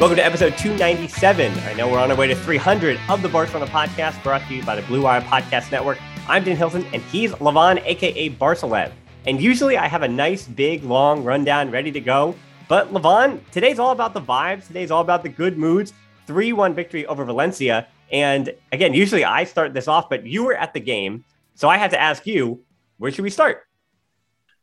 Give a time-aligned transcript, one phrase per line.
[0.00, 1.52] Welcome to episode 297.
[1.58, 4.62] I know we're on our way to 300 of the Barcelona podcast brought to you
[4.62, 5.98] by the Blue Wire Podcast Network.
[6.26, 8.92] I'm Dan Hilton, and he's Levon, aka Barcelev.
[9.26, 12.34] And usually I have a nice, big, long rundown ready to go.
[12.66, 14.66] But Levon, today's all about the vibes.
[14.66, 15.92] Today's all about the good moods.
[16.26, 17.86] 3 1 victory over Valencia.
[18.10, 21.26] And again, usually I start this off, but you were at the game.
[21.56, 22.64] So I had to ask you,
[22.96, 23.64] where should we start?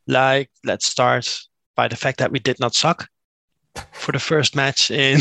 [0.08, 1.42] Like, let's start
[1.76, 3.08] by the fact that we did not suck
[3.94, 5.20] for the first match in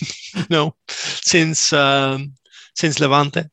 [0.50, 2.32] no since um,
[2.74, 3.44] since Levante.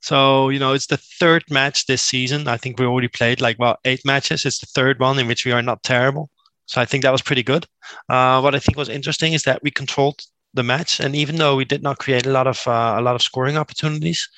[0.00, 2.48] So you know it's the third match this season.
[2.48, 4.44] I think we already played like well eight matches.
[4.44, 6.30] It's the third one in which we are not terrible.
[6.66, 7.66] So I think that was pretty good.
[8.08, 10.20] Uh, what I think was interesting is that we controlled
[10.54, 13.14] the match, and even though we did not create a lot of uh, a lot
[13.14, 14.28] of scoring opportunities,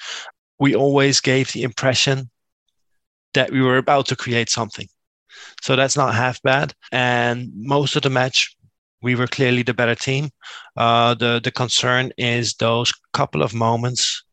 [0.59, 2.31] we always gave the impression
[3.35, 4.87] that we were about to create something.
[5.63, 6.75] So that's not half bad.
[6.93, 8.57] And most of the match,
[9.03, 10.31] we were clearly the better team.
[10.77, 14.25] Uh, the the concern is those couple of moments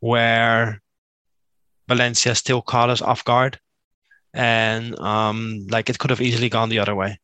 [0.00, 0.80] where
[1.88, 3.58] Valencia still caught us off guard,
[4.34, 7.18] and um, like it could have easily gone the other way.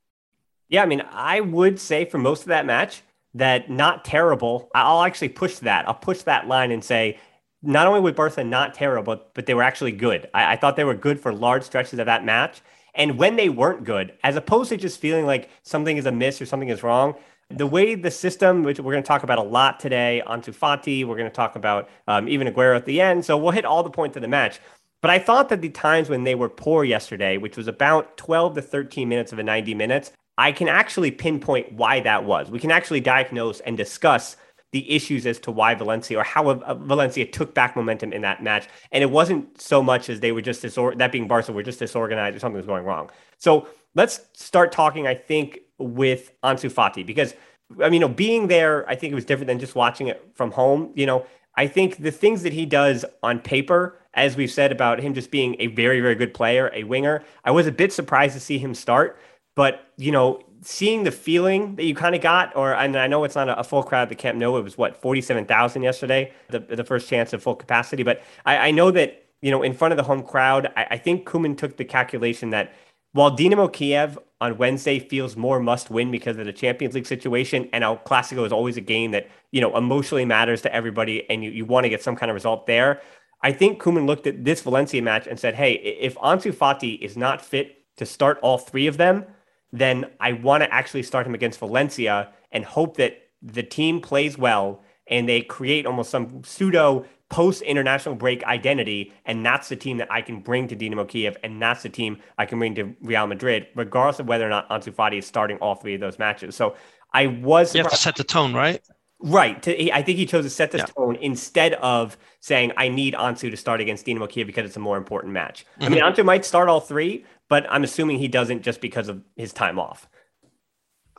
[0.69, 3.03] Yeah, I mean, I would say for most of that match
[3.35, 4.71] that not terrible.
[4.75, 5.87] I'll actually push that.
[5.89, 7.19] I'll push that line and say
[7.63, 10.29] not only was Barca not terrible, but they were actually good.
[10.33, 12.61] I, I thought they were good for large stretches of that match.
[12.95, 16.47] And when they weren't good, as opposed to just feeling like something is amiss or
[16.47, 17.15] something is wrong,
[17.51, 21.05] the way the system, which we're going to talk about a lot today, Ansu Fati,
[21.05, 23.25] we're going to talk about um, even Aguero at the end.
[23.25, 24.61] So we'll hit all the points of the match.
[25.03, 28.55] But I thought that the times when they were poor yesterday, which was about 12
[28.55, 32.51] to 13 minutes of a 90 minutes, I can actually pinpoint why that was.
[32.51, 34.37] We can actually diagnose and discuss
[34.75, 38.43] the issues as to why Valencia or how uh, Valencia took back momentum in that
[38.43, 38.67] match.
[38.91, 41.79] And it wasn't so much as they were just disor- that being Barca were just
[41.79, 43.09] disorganized or something was going wrong.
[43.39, 47.35] So let's start talking, I think, with Ansu Fati because
[47.81, 50.33] I mean, you know, being there, I think it was different than just watching it
[50.35, 50.91] from home.
[50.97, 54.99] You know, I think the things that he does on paper, as we've said about
[54.99, 58.35] him just being a very, very good player, a winger, I was a bit surprised
[58.35, 59.21] to see him start.
[59.55, 63.25] But, you know, seeing the feeling that you kind of got, or and I know
[63.25, 64.57] it's not a, full crowd at Camp Nou.
[64.57, 68.03] It was what forty seven thousand yesterday, the the first chance of full capacity.
[68.03, 70.99] But I, I know that you know in front of the home crowd, I, I
[70.99, 72.73] think Koeman took the calculation that
[73.13, 77.69] while Dinamo Kiev on Wednesday feels more must win because of the Champions League situation,
[77.73, 81.45] and El Clasico is always a game that you know emotionally matters to everybody, and
[81.45, 83.01] you, you want to get some kind of result there.
[83.43, 87.17] I think Koeman looked at this Valencia match and said, "Hey, if Ansu Fati is
[87.17, 89.27] not fit to start all three of them."
[89.75, 94.39] Then I want to actually start him against Valencia and hope that the team plays
[94.39, 99.13] well and they create almost some pseudo post international break identity.
[99.25, 101.37] And that's the team that I can bring to Dinamo Kiev.
[101.43, 104.69] And that's the team I can bring to Real Madrid, regardless of whether or not
[104.71, 106.55] Ansu Fati is starting all three of those matches.
[106.55, 106.77] So
[107.13, 107.75] I was.
[107.75, 108.81] You have to set the tone, right?
[109.21, 109.61] Right.
[109.63, 110.85] To, I think he chose to set the yeah.
[110.85, 114.81] tone instead of saying, I need Ansu to start against Dinamo Kiev because it's a
[114.81, 115.65] more important match.
[115.81, 115.85] Mm-hmm.
[115.85, 119.23] I mean, Ansu might start all three, but I'm assuming he doesn't just because of
[119.37, 120.09] his time off.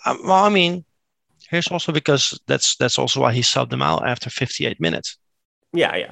[0.06, 0.86] Um, well, I mean,
[1.50, 5.18] here's also because that's that's also why he subbed him out after 58 minutes.
[5.74, 6.12] Yeah, yeah.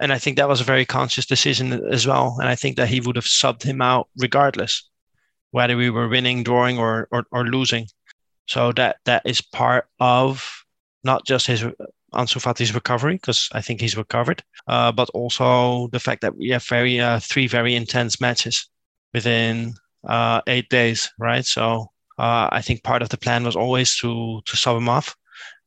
[0.00, 2.36] And I think that was a very conscious decision as well.
[2.40, 4.88] And I think that he would have subbed him out regardless,
[5.50, 7.86] whether we were winning, drawing, or or, or losing.
[8.46, 10.64] So that that is part of
[11.04, 11.64] not just his
[12.12, 16.48] Ansu Fati's recovery, because I think he's recovered, uh, but also the fact that we
[16.48, 18.68] have very uh, three very intense matches
[19.12, 19.74] within
[20.06, 21.44] uh, eight days, right?
[21.44, 25.16] So uh, I think part of the plan was always to to sub him off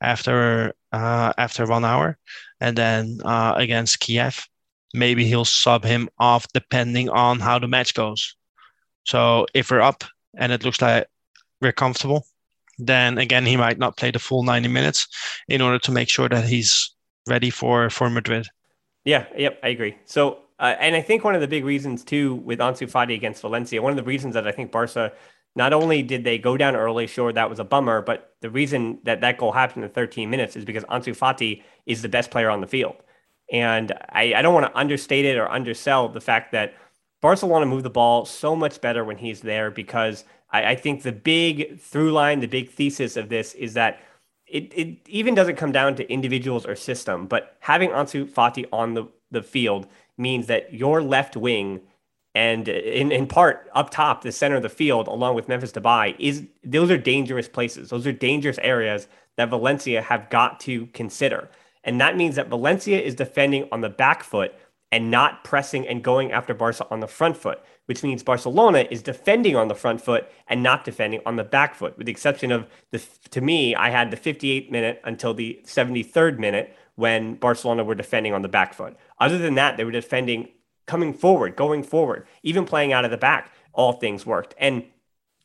[0.02, 2.18] after uh, after one hour,
[2.60, 4.48] and then uh, against Kiev,
[4.94, 8.36] maybe he'll sub him off depending on how the match goes.
[9.06, 10.04] So if we're up
[10.38, 11.08] and it looks like
[11.62, 12.26] we're comfortable,
[12.78, 15.08] then again he might not play the full 90 minutes
[15.48, 16.94] in order to make sure that he's
[17.28, 18.48] ready for for Madrid.
[19.06, 19.98] Yeah, yep, I agree.
[20.06, 23.42] So uh, and I think one of the big reasons too with Ansu Fati against
[23.42, 25.12] Valencia, one of the reasons that I think Barca
[25.58, 29.00] not only did they go down early, sure that was a bummer, but the reason
[29.04, 32.50] that that goal happened in 13 minutes is because Ansu Fati is the best player
[32.50, 32.96] on the field.
[33.52, 36.76] And I, I don't want to understate it or undersell the fact that
[37.22, 41.12] Barcelona move the ball so much better when he's there because I, I think the
[41.12, 44.00] big through line, the big thesis of this is that
[44.48, 48.94] it, it even doesn't come down to individuals or system, but having Ansu Fati on
[48.94, 49.88] the, the field
[50.18, 51.82] means that your left wing
[52.36, 56.16] and in, in part up top, the center of the field, along with Memphis Depay,
[56.18, 57.90] is those are dangerous places.
[57.90, 59.08] Those are dangerous areas
[59.38, 61.50] that Valencia have got to consider.
[61.84, 64.56] And that means that Valencia is defending on the back foot
[64.92, 69.02] and not pressing and going after Barca on the front foot, which means Barcelona is
[69.02, 72.52] defending on the front foot and not defending on the back foot, with the exception
[72.52, 77.84] of the, to me, I had the 58th minute until the 73rd minute when Barcelona
[77.84, 78.96] were defending on the back foot.
[79.20, 80.50] Other than that, they were defending
[80.86, 83.52] coming forward, going forward, even playing out of the back.
[83.74, 84.54] All things worked.
[84.60, 84.84] And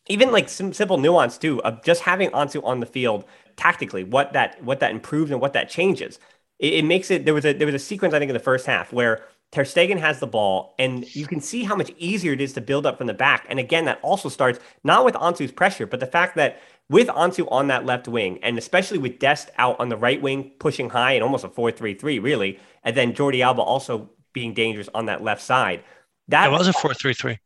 [0.08, 3.24] even like some simple nuance too of just having Ansu on the field
[3.56, 6.18] tactically, what that what that improves and what that changes.
[6.58, 8.40] It, it makes it there was a there was a sequence I think in the
[8.40, 12.32] first half where Ter Stegen has the ball, and you can see how much easier
[12.32, 13.46] it is to build up from the back.
[13.48, 17.46] And again, that also starts not with Ansu's pressure, but the fact that with Ansu
[17.50, 21.12] on that left wing, and especially with Dest out on the right wing, pushing high
[21.12, 25.06] and almost a 4 3 3, really, and then Jordi Alba also being dangerous on
[25.06, 25.82] that left side.
[26.28, 27.38] That it was a 4 3 3.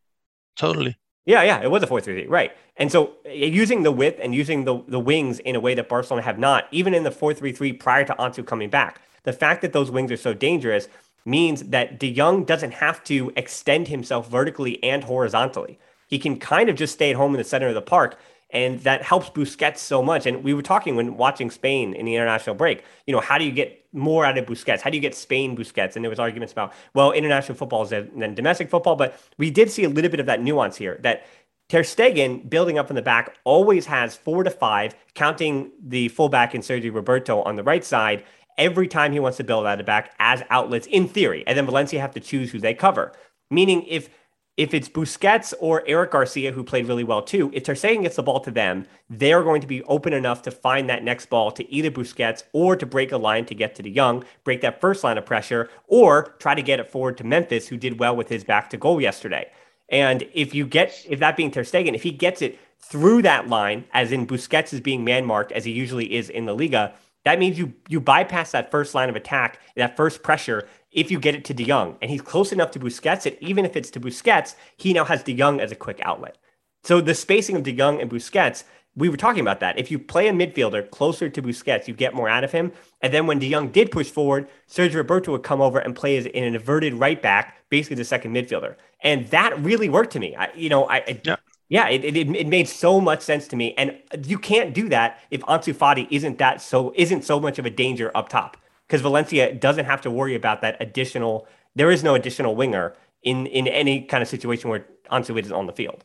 [0.57, 0.97] Totally.
[1.25, 2.53] Yeah, yeah, it was a 4 3 3, right.
[2.77, 5.89] And so uh, using the width and using the, the wings in a way that
[5.89, 9.33] Barcelona have not, even in the 4 3 3 prior to Ansu coming back, the
[9.33, 10.89] fact that those wings are so dangerous
[11.25, 15.79] means that De Jong doesn't have to extend himself vertically and horizontally.
[16.09, 18.19] He can kind of just stay at home in the center of the park.
[18.53, 20.27] And that helps Busquets so much.
[20.27, 23.45] And we were talking when watching Spain in the international break, you know, how do
[23.45, 24.83] you get more out of Busquets?
[24.83, 25.97] How do you get Spain Busquets?
[25.97, 28.95] And there was arguments about, well, international football is than domestic football.
[28.95, 31.25] But we did see a little bit of that nuance here that
[31.71, 36.55] Ter Stegen, building up in the back, always has four to five, counting the fullback
[36.55, 38.25] in Sergio Roberto on the right side,
[38.59, 41.43] every time he wants to build out a back as outlets in theory.
[41.47, 43.13] And then Valencia have to choose who they cover.
[43.51, 44.11] Meaning if
[44.57, 48.17] if it's Busquets or Eric Garcia, who played really well too, if Ter Stegen gets
[48.17, 51.51] the ball to them, they're going to be open enough to find that next ball
[51.53, 54.81] to either Busquets or to break a line to get to De Jong, break that
[54.81, 58.15] first line of pressure, or try to get it forward to Memphis, who did well
[58.15, 59.51] with his back to goal yesterday.
[59.89, 63.49] And if you get, if that being Ter Stegen, if he gets it through that
[63.49, 66.93] line, as in Busquets is being man marked, as he usually is in the Liga,
[67.25, 71.19] that means you you bypass that first line of attack, that first pressure, if you
[71.19, 71.97] get it to De Jong.
[72.01, 75.23] And he's close enough to Busquets that even if it's to Busquets, he now has
[75.23, 76.39] De Jong as a quick outlet.
[76.85, 79.79] So the spacing of De Jong and Busquets, we were talking about that.
[79.79, 82.73] If you play a midfielder closer to Busquets, you get more out of him.
[83.01, 86.17] And then when De Jong did push forward, Sergio Roberto would come over and play
[86.17, 88.77] as an inverted right back, basically the second midfielder.
[89.01, 90.37] And that really worked to me.
[90.37, 91.37] I, you know, I, I yeah
[91.73, 93.97] yeah, it, it, it made so much sense to me, and
[94.27, 97.71] you can't do that if Ansu Fati isn't that so isn't so much of a
[97.71, 98.59] danger up top
[98.93, 101.49] because Valencia doesn't have to worry about that additional.
[101.75, 105.67] There is no additional winger in in any kind of situation where Ansu is on
[105.67, 106.05] the field.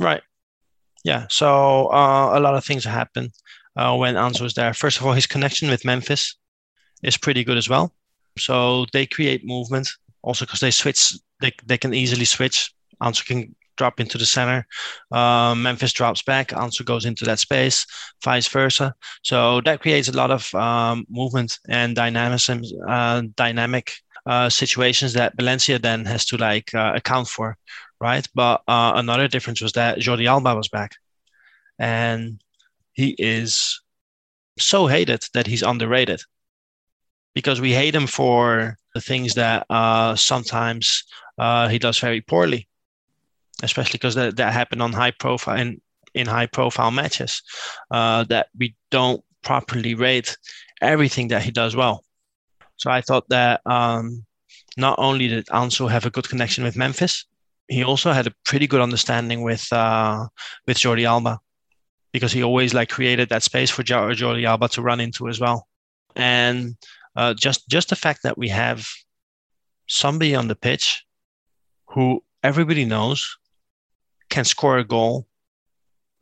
[0.00, 0.22] Right.
[1.04, 1.26] Yeah.
[1.28, 3.30] So uh, a lot of things happen
[3.76, 4.72] uh, when Ansu is there.
[4.72, 6.36] First of all, his connection with Memphis
[7.02, 7.92] is pretty good as well.
[8.38, 9.90] So they create movement
[10.22, 11.12] also because they switch.
[11.42, 12.72] They they can easily switch.
[13.02, 14.66] Ansu can drop into the center.
[15.12, 17.86] Uh, Memphis drops back, Ansu goes into that space,
[18.24, 18.94] vice versa.
[19.22, 23.92] So that creates a lot of um, movement and dynamism, uh, dynamic
[24.26, 27.56] uh, situations that Valencia then has to like uh, account for,
[28.00, 28.26] right?
[28.34, 30.96] But uh, another difference was that Jordi Alba was back,
[31.78, 32.40] and
[32.92, 33.80] he is
[34.58, 36.22] so hated that he's underrated
[37.34, 41.04] because we hate him for the things that uh, sometimes
[41.38, 42.66] uh, he does very poorly,
[43.62, 45.80] especially because that, that happened on high profile in,
[46.14, 47.42] in high profile matches
[47.90, 50.36] uh, that we don't properly rate
[50.80, 52.04] everything that he does well.
[52.76, 54.24] So I thought that um,
[54.76, 57.24] not only did Ansu have a good connection with Memphis,
[57.68, 60.26] he also had a pretty good understanding with uh,
[60.66, 61.40] with Jordi Alba
[62.12, 65.66] because he always like created that space for Jordi Alba to run into as well.
[66.14, 66.76] And
[67.16, 68.86] uh, just just the fact that we have
[69.88, 71.04] somebody on the pitch
[71.88, 73.36] who everybody knows
[74.28, 75.26] can score a goal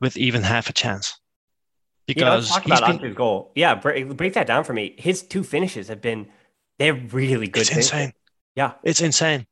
[0.00, 1.18] with even half a chance.
[2.06, 3.50] Because yeah, let's talk about been, goal.
[3.54, 4.94] Yeah, break, break, that down for me.
[4.99, 6.28] His two finishes have been
[6.78, 7.62] they're really good.
[7.62, 7.92] It's finishes.
[7.92, 8.12] insane.
[8.54, 9.46] Yeah, it's insane.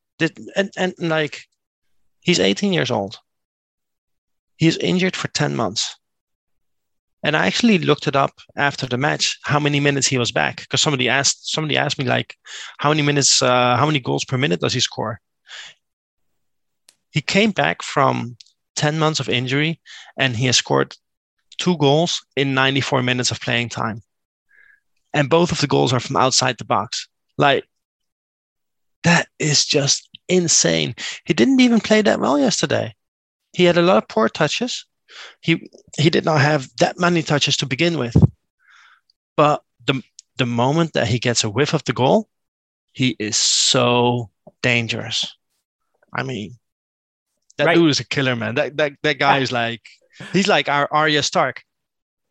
[0.54, 1.46] And and like
[2.20, 3.18] he's 18 years old.
[4.56, 5.96] He's injured for 10 months.
[7.24, 10.60] And I actually looked it up after the match how many minutes he was back
[10.60, 12.36] because somebody asked somebody asked me like
[12.78, 15.20] how many minutes uh, how many goals per minute does he score?
[17.12, 18.36] He came back from
[18.76, 19.80] 10 months of injury
[20.16, 20.96] and he has scored
[21.58, 24.02] two goals in 94 minutes of playing time.
[25.14, 27.06] And both of the goals are from outside the box.
[27.38, 27.64] Like
[29.04, 30.96] that is just insane.
[31.24, 32.94] He didn't even play that well yesterday.
[33.52, 34.86] He had a lot of poor touches
[35.40, 38.16] he he did not have that many touches to begin with.
[39.36, 40.02] But the
[40.36, 42.28] the moment that he gets a whiff of the goal,
[42.92, 44.30] he is so
[44.62, 45.36] dangerous.
[46.12, 46.58] I mean,
[47.62, 47.74] that right.
[47.76, 48.56] dude is a killer, man.
[48.56, 49.82] That that that guy is like
[50.32, 51.62] he's like our Arya Stark.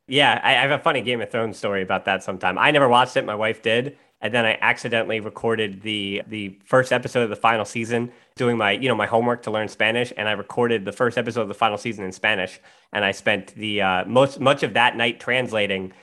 [0.08, 2.58] Yeah, I have a funny Game of Thrones story about that sometime.
[2.58, 6.92] I never watched it, my wife did, and then I accidentally recorded the the first
[6.92, 10.28] episode of the final season doing my you know my homework to learn Spanish, and
[10.28, 12.60] I recorded the first episode of the final season in Spanish,
[12.92, 15.94] and I spent the uh, most much of that night translating,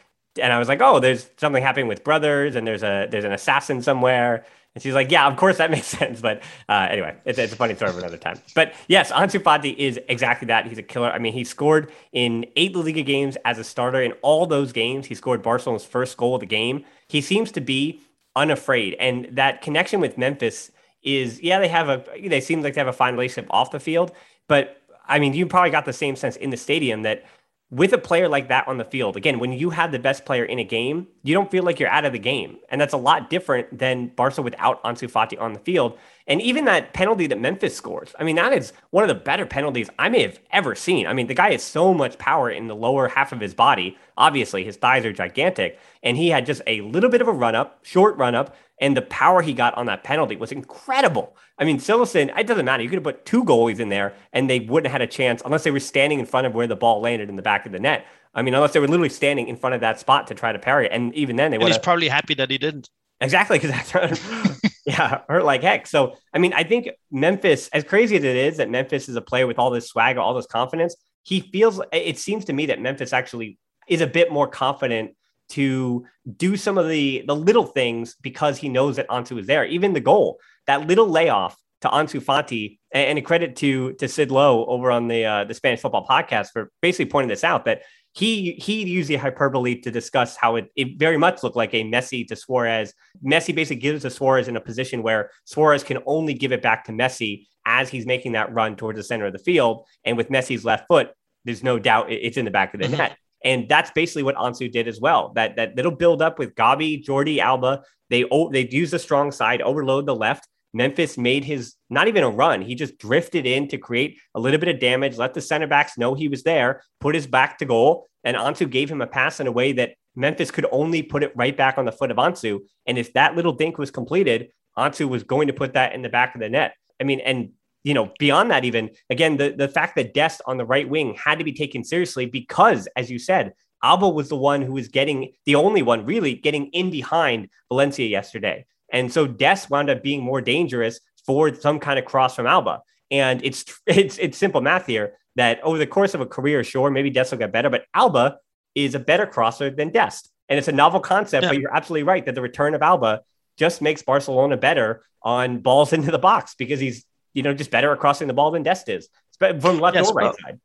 [0.41, 3.33] and I was like, oh, there's something happening with brothers, and there's a there's an
[3.33, 4.45] assassin somewhere.
[4.79, 6.21] And she's like, yeah, of course that makes sense.
[6.21, 8.39] But uh, anyway, it's, it's a funny story for another time.
[8.55, 10.69] But yes, Ansu Fati is exactly that.
[10.69, 11.11] He's a killer.
[11.11, 14.01] I mean, he scored in eight La Liga games as a starter.
[14.01, 16.85] In all those games, he scored Barcelona's first goal of the game.
[17.09, 18.01] He seems to be
[18.37, 18.95] unafraid.
[19.01, 20.71] And that connection with Memphis
[21.03, 23.81] is, yeah, they have a, they seem like they have a fine relationship off the
[23.81, 24.13] field.
[24.47, 27.25] But I mean, you probably got the same sense in the stadium that
[27.71, 30.45] with a player like that on the field, again, when you have the best player
[30.45, 32.57] in a game, you don't feel like you're out of the game.
[32.71, 35.99] And that's a lot different than Barca without Ansu Fati on the field.
[36.27, 39.45] And even that penalty that Memphis scores, I mean, that is one of the better
[39.45, 41.07] penalties I may have ever seen.
[41.07, 43.99] I mean, the guy has so much power in the lower half of his body.
[44.17, 45.79] Obviously, his thighs are gigantic.
[46.03, 48.97] And he had just a little bit of a run up, short run up, and
[48.97, 51.37] the power he got on that penalty was incredible.
[51.59, 52.83] I mean, Cillessen, it doesn't matter.
[52.83, 55.43] You could have put two goalies in there and they wouldn't have had a chance
[55.45, 57.73] unless they were standing in front of where the ball landed in the back of
[57.73, 58.07] the net.
[58.35, 60.59] I mean, unless they were literally standing in front of that spot to try to
[60.59, 60.93] parry it.
[60.93, 61.67] And even then, they would.
[61.67, 62.89] He's probably happy that he didn't.
[63.21, 65.89] Exactly, because that's yeah, hurt like heck.
[65.89, 69.21] So, I mean, I think Memphis, as crazy as it is that Memphis is a
[69.21, 70.95] player with all this swagger, all this confidence,
[71.25, 71.81] he feels.
[71.93, 73.59] It seems to me that Memphis actually
[73.89, 75.17] is a bit more confident
[75.51, 76.05] to
[76.37, 79.65] do some of the the little things because he knows that Ansu is there.
[79.65, 84.31] Even the goal, that little layoff to Ansu Fati, and, a credit to to Sid
[84.31, 87.83] Lowe over on the uh, the Spanish Football Podcast for basically pointing this out that
[88.13, 91.85] he he used the hyperbole to discuss how it, it very much looked like a
[91.85, 92.93] Messi to Suarez.
[93.25, 96.85] Messi basically gives to Suarez in a position where Suarez can only give it back
[96.87, 99.87] to Messi as he's making that run towards the center of the field.
[100.05, 101.11] And with Messi's left foot,
[101.45, 102.97] there's no doubt it's in the back of the mm-hmm.
[102.97, 103.17] net.
[103.45, 105.33] And that's basically what Ansu did as well.
[105.35, 107.83] That that little build up with Gavi, Jordi, Alba.
[108.11, 110.49] They they use the strong side, overload the left.
[110.75, 112.61] Memphis made his not even a run.
[112.61, 115.97] He just drifted in to create a little bit of damage, let the center backs
[115.97, 119.41] know he was there, put his back to goal, and Ansu gave him a pass
[119.41, 122.17] in a way that Memphis could only put it right back on the foot of
[122.17, 122.61] Ansu.
[122.87, 126.09] And if that little dink was completed, Ansu was going to put that in the
[126.09, 126.75] back of the net.
[127.01, 127.51] I mean, and
[127.85, 131.15] you know, beyond that, even again, the, the fact that Dest on the right wing
[131.15, 134.89] had to be taken seriously because, as you said, Alba was the one who was
[134.89, 138.67] getting the only one really getting in behind Valencia yesterday.
[138.93, 142.83] And so Dest wound up being more dangerous for some kind of cross from Alba.
[143.11, 146.91] And it's it's it's simple math here that over the course of a career, sure,
[146.91, 148.39] maybe Dest will get better, but Alba
[148.75, 150.31] is a better crosser than Dest.
[150.49, 151.51] And it's a novel concept, yeah.
[151.51, 153.21] but you're absolutely right that the return of Alba
[153.57, 157.05] just makes Barcelona better on balls into the box because he's
[157.35, 159.09] you know, just better at crossing the ball than Dest is.
[159.39, 160.61] from left Yes, or right but- side.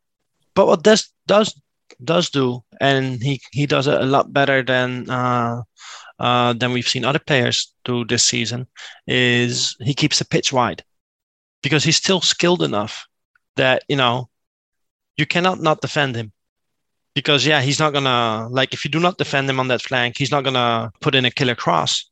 [0.55, 1.59] But what Dest does
[2.03, 5.61] does do, and he he does it a lot better than uh,
[6.19, 8.67] uh, than we've seen other players do this season,
[9.07, 10.83] is he keeps the pitch wide
[11.63, 13.07] because he's still skilled enough
[13.55, 14.29] that you know
[15.17, 16.31] you cannot not defend him
[17.15, 20.17] because yeah he's not gonna like if you do not defend him on that flank
[20.17, 22.09] he's not gonna put in a killer cross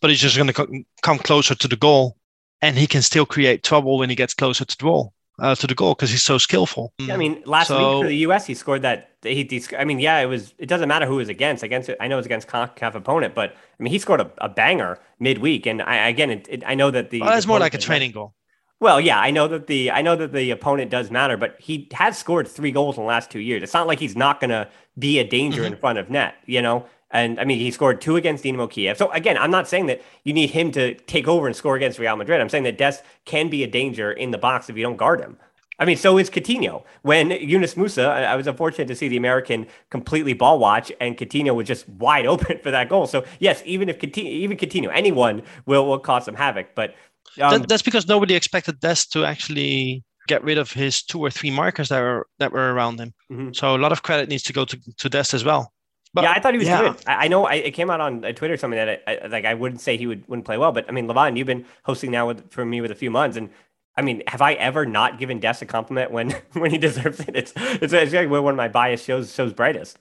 [0.00, 0.68] but he's just gonna co-
[1.02, 2.16] come closer to the goal
[2.62, 5.66] and he can still create trouble when he gets closer to the goal uh, to
[5.66, 8.46] the goal because he's so skillful Yeah, I mean, last So- week for the U.S.,
[8.46, 9.10] he scored that.
[9.22, 10.54] He, he, I mean, yeah, it was.
[10.58, 11.64] It doesn't matter who was against.
[11.64, 14.48] Against, I know it was against Concacaf opponent, but I mean, he scored a, a
[14.48, 15.66] banger midweek.
[15.66, 17.20] And I again, it, it, I know that the.
[17.20, 18.34] well, that's the more like a training goal
[18.78, 21.88] Well, yeah, I know that the I know that the opponent does matter, but he
[21.94, 23.60] has scored three goals in the last two years.
[23.64, 26.62] It's not like he's not going to be a danger in front of net, you
[26.62, 26.86] know.
[27.10, 28.98] And I mean, he scored two against Dinamo Kiev.
[28.98, 31.98] So again, I'm not saying that you need him to take over and score against
[31.98, 32.40] Real Madrid.
[32.40, 35.20] I'm saying that Dest can be a danger in the box if you don't guard
[35.20, 35.38] him.
[35.80, 36.82] I mean, so is Coutinho.
[37.02, 41.54] When Yunus Musah, I was unfortunate to see the American completely ball watch, and Coutinho
[41.54, 43.06] was just wide open for that goal.
[43.06, 46.74] So yes, even if Coutinho, even Coutinho, anyone will will cause some havoc.
[46.74, 46.94] But
[47.40, 51.30] um, that, that's because nobody expected Dest to actually get rid of his two or
[51.30, 53.14] three markers that were that were around him.
[53.30, 53.54] Mhm.
[53.54, 55.72] So a lot of credit needs to go to, to Dest as well.
[56.14, 56.80] But yeah, I thought he was yeah.
[56.80, 56.96] good.
[57.06, 59.44] I, I know I, it came out on uh, Twitter something that I, I, like
[59.44, 62.10] I wouldn't say he would wouldn't play well, but I mean, Levon, you've been hosting
[62.10, 63.50] now with for me with a few months, and
[63.96, 67.30] I mean, have I ever not given Dest a compliment when when he deserves it?
[67.34, 69.98] It's it's, it's like one of my bias shows shows brightest.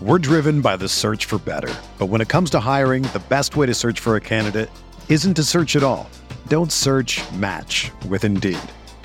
[0.00, 1.72] We're driven by the search for better.
[1.98, 4.70] But when it comes to hiring, the best way to search for a candidate
[5.10, 6.08] isn't to search at all.
[6.48, 8.58] Don't search match with Indeed.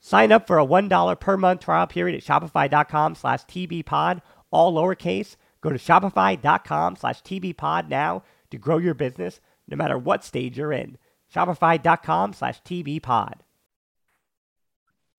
[0.00, 5.36] Sign up for a $1 per month trial period at shopify.com slash tbpod, all lowercase.
[5.60, 10.72] Go to shopify.com slash tbpod now to grow your business no matter what stage you're
[10.72, 10.96] in.
[11.34, 13.34] Shopify.com slash tbpod.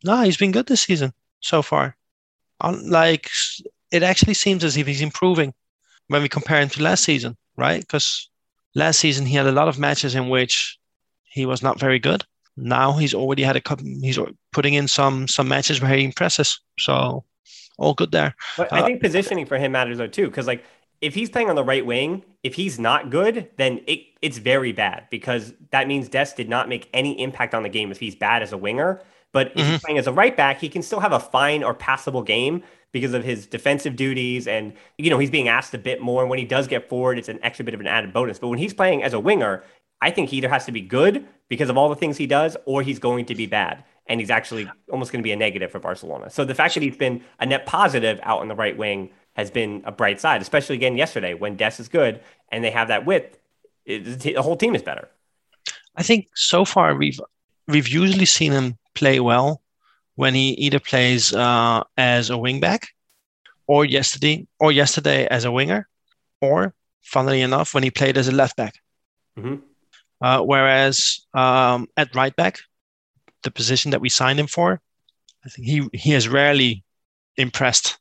[0.04, 1.96] No, he's been good this season so far.
[2.62, 3.30] Um, like
[3.92, 5.54] it actually seems as if he's improving
[6.08, 7.82] when we compare him to last season, right?
[7.82, 8.30] Because
[8.76, 10.78] last season he had a lot of matches in which
[11.24, 12.24] he was not very good.
[12.62, 13.86] Now he's already had a couple.
[13.86, 14.20] He's
[14.52, 16.60] putting in some some matches where he impresses.
[16.78, 17.24] So
[17.78, 18.36] all good there.
[18.58, 20.64] But I uh, think positioning for him matters though too, because like
[21.02, 24.72] if he's playing on the right wing, if he's not good, then it, it's very
[24.72, 28.16] bad because that means Dest did not make any impact on the game if he's
[28.16, 29.02] bad as a winger.
[29.32, 29.72] But if mm-hmm.
[29.72, 32.64] he's playing as a right back, he can still have a fine or passable game
[32.92, 34.48] because of his defensive duties.
[34.48, 36.22] And, you know, he's being asked a bit more.
[36.22, 38.40] And when he does get forward, it's an extra bit of an added bonus.
[38.40, 39.64] But when he's playing as a winger,
[40.02, 42.56] I think he either has to be good because of all the things he does
[42.66, 43.84] or he's going to be bad.
[44.08, 46.30] And he's actually almost going to be a negative for Barcelona.
[46.30, 49.52] So the fact that he's been a net positive out on the right wing has
[49.52, 53.06] been a bright side, especially again yesterday when Dest is good and they have that
[53.06, 53.38] width.
[53.86, 55.10] It, the whole team is better.
[55.96, 57.20] I think so far we've
[57.68, 59.62] we've usually seen him play well
[60.16, 62.88] when he either plays uh, as a wingback
[63.68, 65.88] or yesterday or yesterday as a winger,
[66.42, 68.74] or funnily enough when he played as a left back.
[69.38, 69.56] Mm-hmm.
[70.22, 72.60] Uh, whereas um, at right back,
[73.44, 74.82] the position that we signed him for,
[75.46, 76.84] I think he he has rarely
[77.38, 77.98] impressed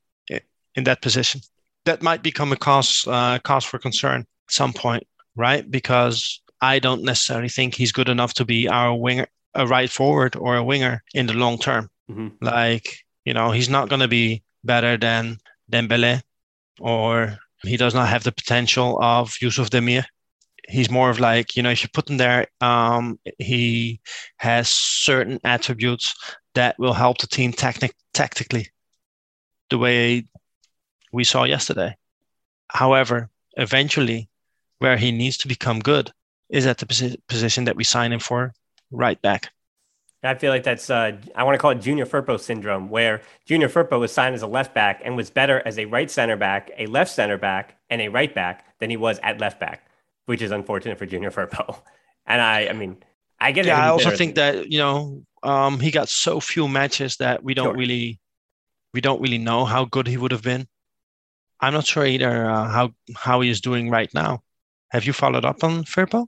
[0.78, 1.40] in that position.
[1.85, 5.68] That might become a cause uh, cause for concern at some point, right?
[5.70, 10.37] Because I don't necessarily think he's good enough to be our winger, a right forward
[10.37, 11.90] or a winger in the long term.
[12.11, 12.44] Mm-hmm.
[12.44, 15.38] Like you know, he's not going to be better than
[15.70, 16.22] Dembele,
[16.81, 20.04] or he does not have the potential of Yusuf Demir.
[20.68, 24.00] He's more of like you know, if you put him there, um, he
[24.37, 26.14] has certain attributes
[26.54, 28.68] that will help the team technic- tactically.
[29.70, 30.24] The way
[31.12, 31.96] we saw yesterday.
[32.68, 34.28] However, eventually,
[34.78, 36.12] where he needs to become good
[36.48, 38.54] is at the posi- position that we sign him for,
[38.90, 39.50] right back.
[40.22, 43.68] I feel like that's uh, I want to call it Junior Firpo syndrome, where Junior
[43.68, 46.70] Firpo was signed as a left back and was better as a right center back,
[46.76, 49.88] a left center back, and a right back than he was at left back,
[50.28, 51.80] which is unfortunate for Junior Firpo.
[52.30, 52.98] And I, I mean,
[53.40, 53.64] I get.
[53.64, 57.42] It Yeah, I also think that you know um, he got so few matches that
[57.42, 57.74] we don't sure.
[57.74, 58.20] really,
[58.92, 60.68] we don't really know how good he would have been.
[61.58, 64.42] I'm not sure either uh, how how he is doing right now.
[64.90, 66.26] Have you followed up on Firpo?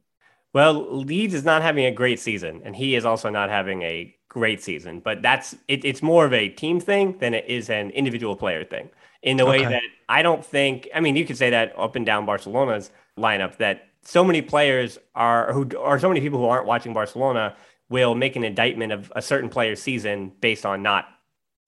[0.54, 4.16] Well, Leeds is not having a great season, and he is also not having a
[4.30, 5.00] great season.
[5.00, 8.64] But that's it, it's more of a team thing than it is an individual player
[8.64, 8.88] thing.
[9.22, 12.06] In the way that I don't think, I mean, you could say that up and
[12.06, 16.66] down Barcelona's lineup that so many players are who are so many people who aren't
[16.66, 17.54] watching Barcelona
[17.88, 21.06] will make an indictment of a certain player's season based on not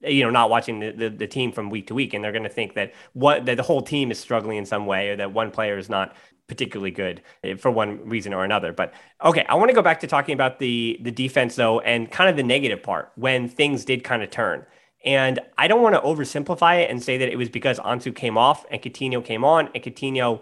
[0.01, 2.15] you know not watching the, the, the, team from week to week.
[2.15, 4.87] And they're going to think that what that the whole team is struggling in some
[4.87, 6.15] way or that one player is not
[6.49, 8.73] particularly good eh, for one reason or another.
[8.73, 12.11] But okay i want to go back to talking about the the defense though and
[12.11, 14.65] kind of the negative part when things did kind of turn.
[15.05, 18.39] And i don't want to oversimplify it and say that it was because ansu came
[18.39, 20.41] off and Coutinho came on and Coutinho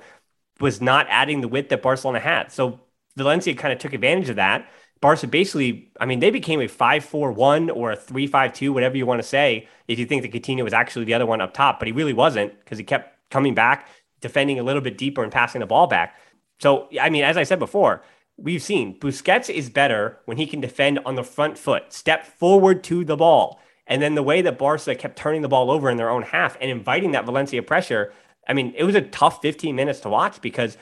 [0.60, 2.80] was not adding the width that barcelona had so
[3.16, 4.68] valencia kind of took advantage of that
[5.00, 8.72] Barca basically, I mean, they became a 5 4 1 or a 3 5 2,
[8.72, 11.40] whatever you want to say, if you think that Coutinho was actually the other one
[11.40, 13.88] up top, but he really wasn't because he kept coming back,
[14.20, 16.18] defending a little bit deeper and passing the ball back.
[16.60, 18.02] So, I mean, as I said before,
[18.36, 22.84] we've seen Busquets is better when he can defend on the front foot, step forward
[22.84, 23.58] to the ball.
[23.86, 26.56] And then the way that Barca kept turning the ball over in their own half
[26.60, 28.12] and inviting that Valencia pressure,
[28.50, 30.76] I mean, it was a tough 15 minutes to watch because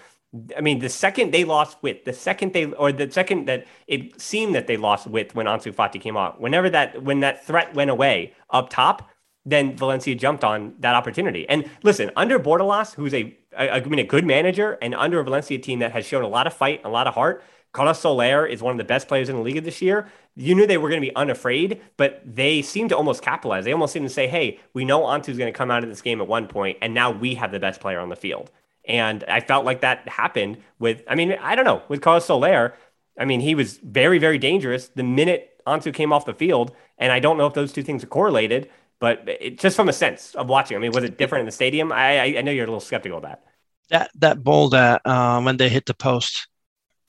[0.57, 4.21] I mean, the second they lost width, the second they, or the second that it
[4.21, 7.75] seemed that they lost width when Ansu Fati came out, whenever that, when that threat
[7.75, 9.09] went away up top,
[9.47, 11.49] then Valencia jumped on that opportunity.
[11.49, 15.59] And listen, under Bordalas, who's a, I mean, a good manager, and under a Valencia
[15.59, 17.43] team that has shown a lot of fight, a lot of heart,
[17.79, 20.09] Carlos Soler is one of the best players in the league this year.
[20.35, 23.65] You knew they were going to be unafraid, but they seem to almost capitalize.
[23.65, 26.03] They almost seem to say, hey, we know Ansu's going to come out of this
[26.03, 28.51] game at one point, and now we have the best player on the field.
[28.85, 32.75] And I felt like that happened with, I mean, I don't know, with Carlos Soler.
[33.17, 36.75] I mean, he was very, very dangerous the minute Ansu came off the field.
[36.99, 39.93] And I don't know if those two things are correlated, but it, just from a
[39.93, 41.93] sense of watching, I mean, was it different in the stadium?
[41.93, 43.45] I, I know you're a little skeptical of that.
[43.91, 46.49] That, that ball that uh, when they hit the post,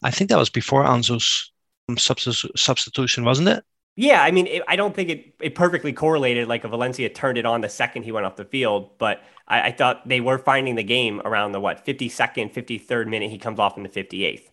[0.01, 1.51] I think that was before Ansu's
[1.97, 3.63] substitution, wasn't it?
[3.95, 7.37] Yeah, I mean, it, I don't think it, it perfectly correlated like a Valencia turned
[7.37, 10.37] it on the second he went off the field, but I, I thought they were
[10.37, 13.29] finding the game around the what 52nd, 53rd minute.
[13.29, 14.43] He comes off in the 58th.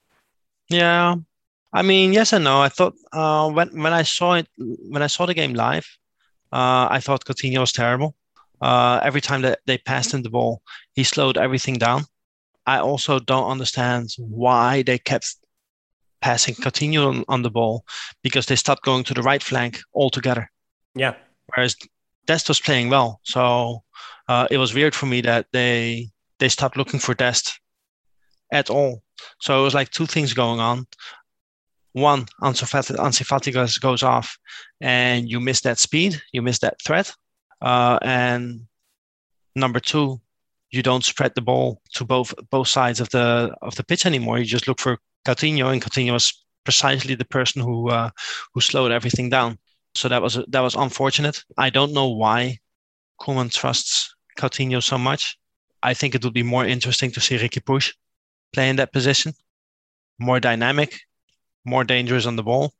[0.68, 1.14] Yeah,
[1.72, 2.61] I mean, yes and no.
[2.61, 5.87] I thought uh, when when I saw it when I saw the game live,
[6.50, 8.16] uh, I thought Coutinho was terrible.
[8.61, 10.62] Uh, every time that they passed him the ball,
[10.94, 12.06] he slowed everything down.
[12.66, 15.37] I also don't understand why they kept
[16.20, 17.85] passing Coutinho on, on the ball
[18.22, 20.50] because they stopped going to the right flank altogether.
[20.94, 21.14] Yeah.
[21.55, 21.76] Whereas
[22.26, 23.20] Dest was playing well.
[23.22, 23.83] So
[24.29, 27.61] uh, it was weird for me that they they stopped looking for Dest
[28.52, 29.02] at all.
[29.40, 30.87] So it was like two things going on.
[31.92, 34.37] One, Ansu Fati goes, goes off,
[34.83, 37.11] and you miss that speed, you miss that threat.
[37.62, 38.66] Uh, and
[39.55, 40.20] number two,
[40.76, 44.38] you don't spread the ball to both both sides of the of the pitch anymore.
[44.38, 48.10] You just look for Coutinho, and Coutinho was precisely the person who uh,
[48.52, 49.58] who slowed everything down.
[49.94, 51.42] So that was that was unfortunate.
[51.56, 52.58] I don't know why
[53.20, 55.38] Koeman trusts Coutinho so much.
[55.82, 57.92] I think it would be more interesting to see Riqui Puig
[58.52, 59.32] play in that position,
[60.18, 61.00] more dynamic,
[61.64, 62.74] more dangerous on the ball.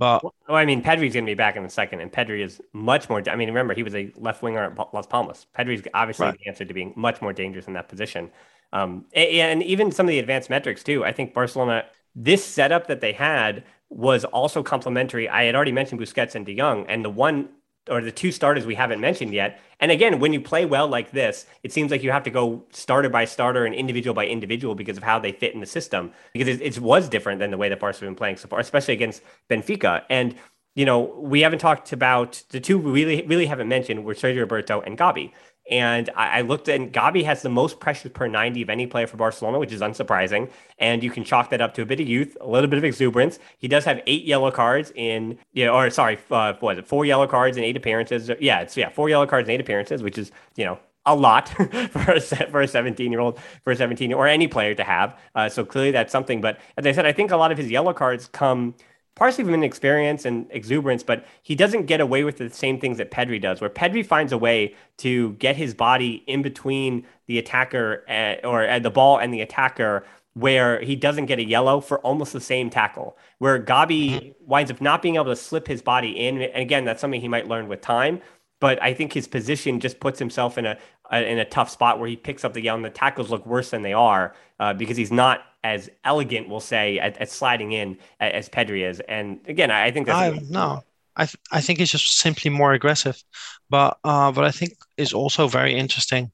[0.00, 2.58] But well, I mean, Pedri's going to be back in a second, and Pedri is
[2.72, 3.22] much more.
[3.30, 5.44] I mean, remember he was a left winger at Las Palmas.
[5.56, 6.38] Pedri's obviously right.
[6.38, 8.30] the answer to being much more dangerous in that position.
[8.72, 11.04] Um, and even some of the advanced metrics too.
[11.04, 11.84] I think Barcelona,
[12.14, 15.28] this setup that they had was also complementary.
[15.28, 17.50] I had already mentioned Busquets and De Jong, and the one
[17.88, 19.60] or the two starters we haven't mentioned yet.
[19.80, 22.64] And again, when you play well like this, it seems like you have to go
[22.70, 26.12] starter by starter and individual by individual because of how they fit in the system.
[26.32, 28.60] Because it, it was different than the way that Barca have been playing so far,
[28.60, 30.04] especially against Benfica.
[30.10, 30.34] And
[30.76, 34.40] you know, we haven't talked about the two we really really haven't mentioned were Sergio
[34.40, 35.32] Roberto and Gavi.
[35.70, 39.16] And I, looked and Gavi has the most pressures per 90 of any player for
[39.16, 40.50] Barcelona, which is unsurprising.
[40.78, 42.84] And you can chalk that up to a bit of youth, a little bit of
[42.84, 43.38] exuberance.
[43.56, 46.88] He does have eight yellow cards in, yeah, or sorry, uh, what was it?
[46.88, 48.30] Four yellow cards in eight appearances.
[48.40, 51.48] Yeah, it's yeah, four yellow cards in eight appearances, which is, you know, a lot
[51.90, 55.18] for a for a 17 year old for a 17 or any player to have.
[55.34, 56.40] Uh, so clearly that's something.
[56.40, 58.74] But as I said, I think a lot of his yellow cards come
[59.14, 63.10] partially from inexperience and exuberance, but he doesn't get away with the same things that
[63.10, 68.04] Pedri does, where Pedri finds a way to get his body in between the attacker
[68.08, 71.98] at, or at the ball and the attacker where he doesn't get a yellow for
[72.00, 74.30] almost the same tackle, where Gavi mm-hmm.
[74.46, 76.40] winds up not being able to slip his body in.
[76.40, 78.20] And again, that's something he might learn with time.
[78.60, 80.78] But I think his position just puts himself in a,
[81.10, 83.46] a in a tough spot where he picks up the yellow and the tackles look
[83.46, 87.72] worse than they are uh, because he's not as elegant, we'll say, at, at sliding
[87.72, 89.00] in as Pedri is.
[89.00, 90.82] And again, I think that's I, no.
[91.16, 93.22] I th- I think he's just simply more aggressive.
[93.68, 96.30] But uh, what I think is also very interesting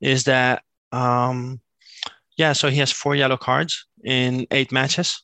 [0.00, 1.60] is that um,
[2.36, 5.22] yeah, so he has four yellow cards in eight matches,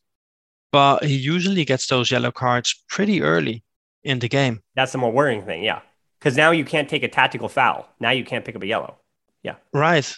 [0.72, 3.62] but he usually gets those yellow cards pretty early
[4.02, 4.62] in the game.
[4.74, 5.80] That's the more worrying thing, yeah.
[6.24, 7.86] Because now you can't take a tactical foul.
[8.00, 8.96] Now you can't pick up a yellow.
[9.42, 9.56] Yeah.
[9.74, 10.10] Right.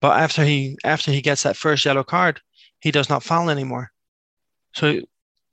[0.00, 2.40] But after he after he gets that first yellow card,
[2.80, 3.92] he does not foul anymore.
[4.74, 5.02] So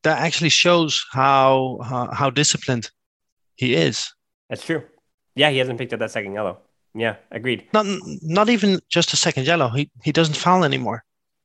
[0.02, 2.90] that actually shows how how, how disciplined
[3.54, 4.12] he is.
[4.50, 4.82] That's true.
[5.36, 6.58] Yeah, he hasn't picked up that second yellow.
[6.96, 7.68] Yeah, agreed.
[7.72, 7.86] Not
[8.24, 9.70] not even just a second yellow.
[9.70, 11.04] He he doesn't foul anymore,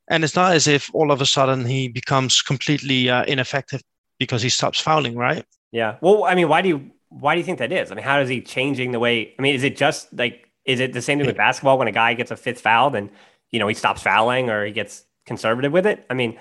[0.09, 3.83] and it's not as if all of a sudden he becomes completely uh, ineffective
[4.19, 5.45] because he stops fouling, right?
[5.71, 5.99] Yeah.
[6.01, 7.91] Well, I mean, why do you why do you think that is?
[7.91, 9.35] I mean, how is he changing the way?
[9.39, 11.93] I mean, is it just like is it the same thing with basketball when a
[11.93, 13.11] guy gets a fifth foul, then
[13.51, 16.05] you know he stops fouling or he gets conservative with it?
[16.11, 16.39] I mean,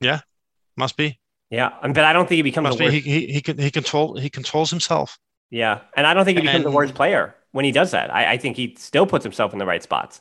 [0.00, 0.20] yeah,
[0.76, 1.18] must be.
[1.50, 2.96] Yeah, but I don't think he becomes must the worst.
[2.96, 5.18] He, he, he, he control he controls himself.
[5.50, 8.12] Yeah, and I don't think he becomes and, the worst player when he does that.
[8.12, 10.20] I, I, think he still puts himself in the right spots.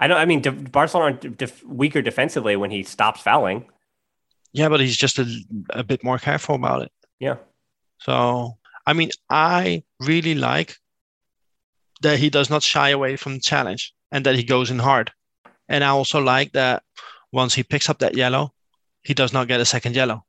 [0.00, 0.16] I don't.
[0.16, 3.66] I mean, Barcelona are def- weaker defensively when he stops fouling.
[4.52, 5.26] Yeah, but he's just a,
[5.70, 6.92] a bit more careful about it.
[7.20, 7.36] Yeah.
[7.98, 10.76] So I mean, I really like
[12.02, 15.10] that he does not shy away from the challenge and that he goes in hard.
[15.68, 16.82] And I also like that
[17.32, 18.52] once he picks up that yellow,
[19.02, 20.24] he does not get a second yellow.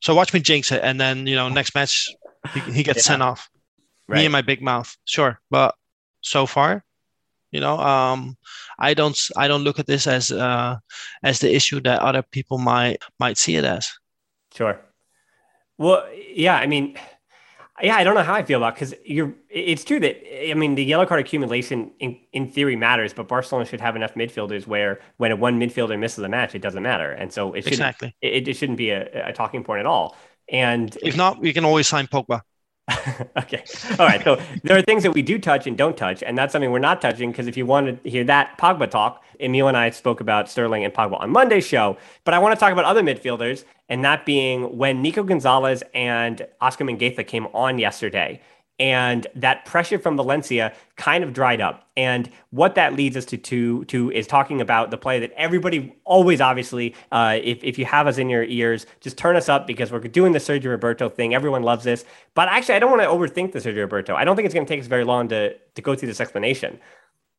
[0.00, 2.08] So watch me jinx it, and then you know next match
[2.54, 3.02] he, he gets yeah.
[3.02, 3.48] sent off.
[4.08, 4.18] Right.
[4.18, 5.40] Me and my big mouth, sure.
[5.50, 5.74] But
[6.22, 6.84] so far,
[7.52, 8.36] you know, um,
[8.78, 10.78] I don't I don't look at this as uh,
[11.22, 13.90] as the issue that other people might might see it as.
[14.54, 14.80] Sure.
[15.78, 16.96] Well, yeah, I mean,
[17.82, 19.34] yeah, I don't know how I feel about because you're.
[19.48, 23.66] It's true that I mean the yellow card accumulation in, in theory matters, but Barcelona
[23.66, 27.10] should have enough midfielders where when a one midfielder misses a match, it doesn't matter,
[27.12, 27.72] and so it shouldn't.
[27.74, 28.14] Exactly.
[28.20, 30.16] It, it shouldn't be a, a talking point at all.
[30.48, 32.42] And if not, we can always sign Pogba.
[33.38, 33.64] okay.
[33.98, 34.22] All right.
[34.22, 36.78] So there are things that we do touch and don't touch, and that's something we're
[36.78, 40.20] not touching because if you want to hear that Pogba talk, Emil and I spoke
[40.20, 41.96] about Sterling and Pogba on Monday's show.
[42.24, 46.46] But I want to talk about other midfielders, and that being when Nico Gonzalez and
[46.60, 48.40] Oscar Mingueza came on yesterday
[48.80, 51.86] and that pressure from Valencia kind of dried up.
[51.98, 55.94] And what that leads us to to, to is talking about the play that everybody
[56.04, 59.66] always obviously, uh, if, if you have us in your ears, just turn us up
[59.66, 61.34] because we're doing the Sergio Roberto thing.
[61.34, 62.06] Everyone loves this.
[62.34, 64.14] But actually, I don't want to overthink the Sergio Roberto.
[64.14, 66.20] I don't think it's going to take us very long to, to go through this
[66.20, 66.80] explanation.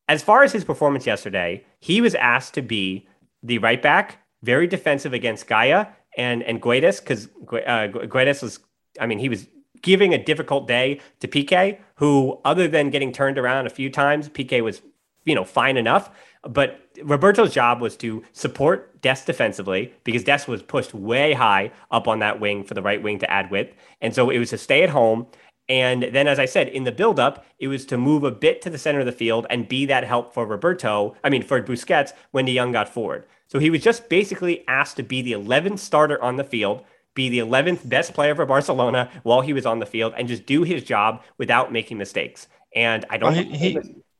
[0.08, 3.08] As far as his performance yesterday, he was asked to be
[3.42, 8.60] the right back, very defensive against Gayà and, and Guedes, because uh, Guedes was,
[9.00, 9.48] I mean, he was
[9.82, 14.28] giving a difficult day to Piqué, who, other than getting turned around a few times,
[14.28, 14.82] Piqué was,
[15.24, 16.10] you know, fine enough.
[16.42, 22.08] But Roberto's job was to support Dest defensively because Dest was pushed way high up
[22.08, 23.74] on that wing for the right wing to add width.
[24.00, 25.26] And so it was to stay at home.
[25.68, 28.70] And then, as I said, in the buildup, it was to move a bit to
[28.70, 32.12] the center of the field and be that help for Roberto, I mean, for Busquets
[32.32, 33.26] when De Jong got forward.
[33.46, 36.82] So he was just basically asked to be the 11th starter on the field,
[37.14, 40.46] be the 11th best player for Barcelona while he was on the field, and just
[40.46, 42.48] do his job without making mistakes.
[42.74, 43.34] And I don't.
[43.34, 43.78] Well, he, he,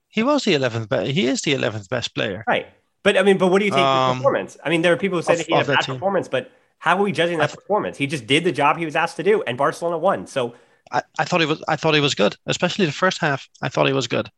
[0.09, 2.45] he was the 11th, but he is the 11th best player.
[2.47, 2.67] Right.
[3.03, 4.57] But I mean, but what do you think um, performance?
[4.65, 6.97] I mean, there are people who said of, he had a bad performance, but how
[6.97, 7.97] are we judging that performance?
[7.97, 10.27] He just did the job he was asked to do, and Barcelona won.
[10.27, 10.55] So
[10.93, 13.49] I, I thought he was I thought he was good, especially the first half.
[13.63, 14.29] I thought he was good.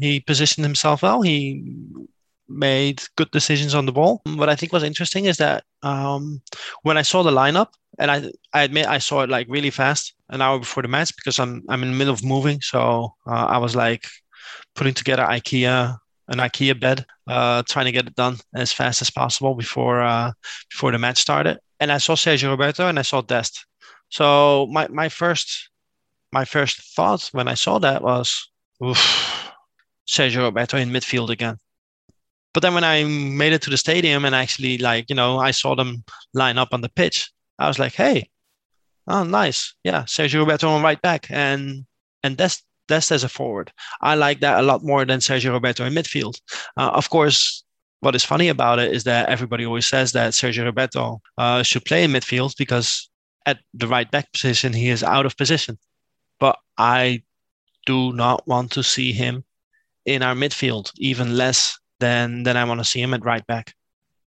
[0.00, 1.22] He positioned himself well.
[1.22, 1.64] He
[2.48, 4.22] made good decisions on the ball.
[4.24, 6.42] What I think was interesting is that um,
[6.82, 10.14] when I saw the lineup, and I I admit I saw it like really fast,
[10.28, 13.46] an hour before the match because I'm I'm in the middle of moving, so uh,
[13.48, 14.06] I was like
[14.74, 19.10] putting together IKEA an IKEA bed, uh, trying to get it done as fast as
[19.10, 20.32] possible before uh,
[20.70, 21.58] before the match started.
[21.80, 23.66] And I saw Sergio Roberto and I saw Dest.
[24.10, 25.70] So my, my first
[26.32, 28.50] my first thought when I saw that was,
[30.06, 31.56] Sergio Roberto in midfield again.
[32.54, 35.50] But then when I made it to the stadium and actually like you know I
[35.50, 38.28] saw them line up on the pitch, I was like, hey,
[39.06, 41.84] oh nice, yeah, Sergio Roberto on right back and
[42.22, 43.70] and that's that's as a forward.
[44.00, 46.40] I like that a lot more than Sergio Roberto in midfield.
[46.76, 47.64] Uh, of course,
[48.00, 51.84] what is funny about it is that everybody always says that Sergio Roberto uh, should
[51.84, 53.10] play in midfield because
[53.46, 55.78] at the right back position he is out of position.
[56.40, 57.22] But I
[57.86, 59.44] do not want to see him
[60.04, 63.74] in our midfield, even less than than I want to see him at right back.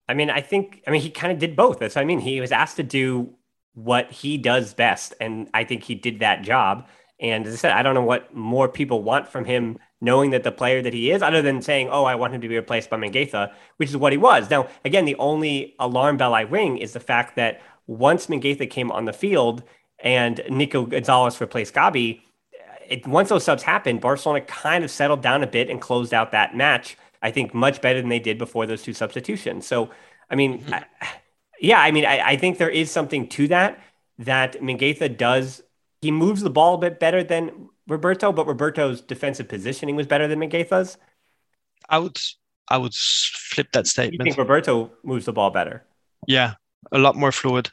[0.09, 1.79] I mean, I think I mean he kind of did both.
[1.79, 2.21] That's what I mean.
[2.21, 3.35] He was asked to do
[3.75, 6.87] what he does best, and I think he did that job.
[7.19, 10.43] And as I said, I don't know what more people want from him, knowing that
[10.43, 12.91] the player that he is, other than saying, "Oh, I want him to be replaced
[12.91, 14.51] by Mingueza," which is what he was.
[14.51, 18.91] Now, again, the only alarm bell I ring is the fact that once Mingueza came
[18.91, 19.63] on the field
[20.01, 22.21] and Nico Gonzalez replaced Gavi,
[22.89, 26.33] it, once those subs happened, Barcelona kind of settled down a bit and closed out
[26.33, 26.97] that match.
[27.27, 29.67] I think much better than they did before those two substitutions.
[29.67, 29.91] So,
[30.31, 30.75] I mean, mm-hmm.
[30.75, 30.87] I,
[31.61, 33.81] yeah, I mean, I, I think there is something to that.
[34.19, 35.63] That Mingueza does
[36.01, 40.29] he moves the ball a bit better than Roberto, but Roberto's defensive positioning was better
[40.29, 40.99] than Mingueza's.
[41.89, 42.17] I would
[42.69, 44.21] I would flip that statement.
[44.21, 45.85] You think Roberto moves the ball better?
[46.29, 46.55] Yeah,
[46.93, 47.71] a lot more fluid,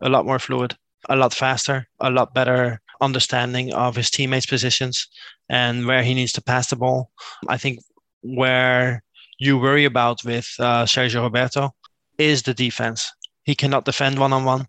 [0.00, 0.76] a lot more fluid,
[1.10, 5.08] a lot faster, a lot better understanding of his teammates' positions
[5.48, 7.10] and where he needs to pass the ball.
[7.48, 7.80] I think
[8.22, 9.02] where
[9.38, 11.74] you worry about with uh, Sergio Roberto
[12.18, 13.12] is the defense.
[13.44, 14.68] He cannot defend one on one,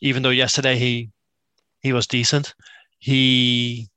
[0.00, 1.10] even though yesterday he
[1.80, 2.54] he was decent.
[2.98, 3.88] He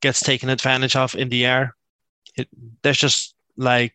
[0.00, 1.74] gets taken advantage of in the air.
[2.36, 2.48] It,
[2.82, 3.94] there's just like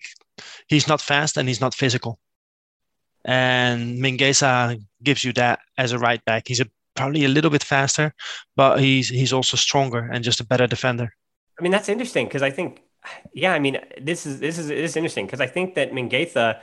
[0.67, 2.19] he's not fast and he's not physical.
[3.25, 6.47] And Mingueza gives you that as a right back.
[6.47, 8.13] He's a, probably a little bit faster,
[8.55, 11.11] but he's he's also stronger and just a better defender.
[11.59, 12.81] I mean, that's interesting because I think,
[13.33, 16.59] yeah, I mean, this is this is this is interesting because I think that Mingueza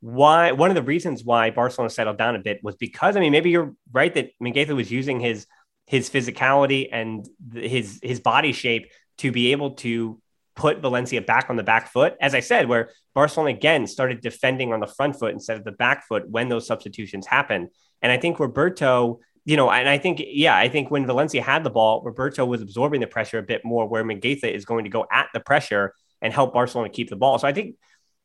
[0.00, 3.32] why one of the reasons why Barcelona settled down a bit was because I mean
[3.32, 5.46] maybe you're right that Mingueza was using his
[5.86, 10.20] his physicality and his his body shape to be able to
[10.54, 12.14] put Valencia back on the back foot.
[12.20, 15.72] As I said, where Barcelona again started defending on the front foot instead of the
[15.72, 17.68] back foot when those substitutions happened.
[18.02, 21.64] And I think Roberto, you know, and I think, yeah, I think when Valencia had
[21.64, 24.90] the ball, Roberto was absorbing the pressure a bit more, where Mingueza is going to
[24.90, 27.38] go at the pressure and help Barcelona keep the ball.
[27.38, 27.76] So I think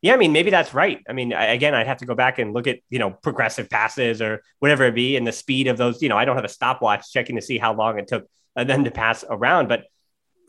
[0.02, 1.00] yeah, I mean, maybe that's right.
[1.08, 4.22] I mean, again, I'd have to go back and look at, you know, progressive passes
[4.22, 6.02] or whatever it be and the speed of those.
[6.02, 8.66] You know, I don't have a stopwatch checking to see how long it took uh,
[8.66, 9.86] them to pass around, but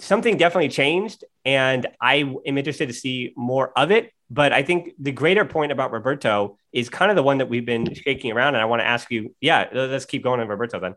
[0.00, 1.22] something definitely changed.
[1.44, 4.10] And I am interested to see more of it.
[4.30, 7.66] But I think the greater point about Roberto is kind of the one that we've
[7.66, 8.54] been shaking around.
[8.54, 10.94] And I want to ask you, yeah, let's keep going on Roberto then.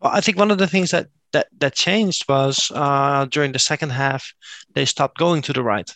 [0.00, 3.58] Well, I think one of the things that that that changed was uh, during the
[3.58, 4.32] second half,
[4.74, 5.90] they stopped going to the right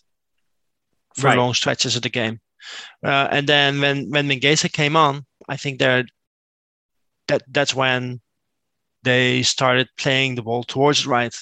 [1.15, 1.39] for right.
[1.39, 2.41] long stretches of the game.
[3.05, 6.07] Uh, and then when when Mingueza came on, I think that
[7.29, 8.21] that that's when
[9.03, 11.35] they started playing the ball towards right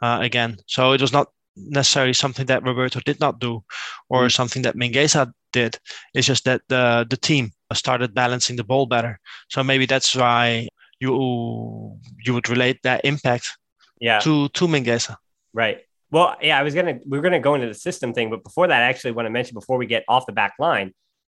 [0.00, 0.58] uh, again.
[0.66, 3.62] So it was not necessarily something that Roberto did not do,
[4.08, 4.32] or mm.
[4.32, 5.78] something that Mingueza did.
[6.14, 9.18] It's just that the the team started balancing the ball better.
[9.48, 10.68] So maybe that's why
[11.00, 13.56] you you would relate that impact
[14.00, 14.18] yeah.
[14.20, 15.16] to to Mingueza.
[15.52, 15.80] Right.
[16.10, 18.66] Well, yeah, I was gonna we are gonna go into the system thing, but before
[18.68, 20.92] that, I actually want to mention before we get off the back line,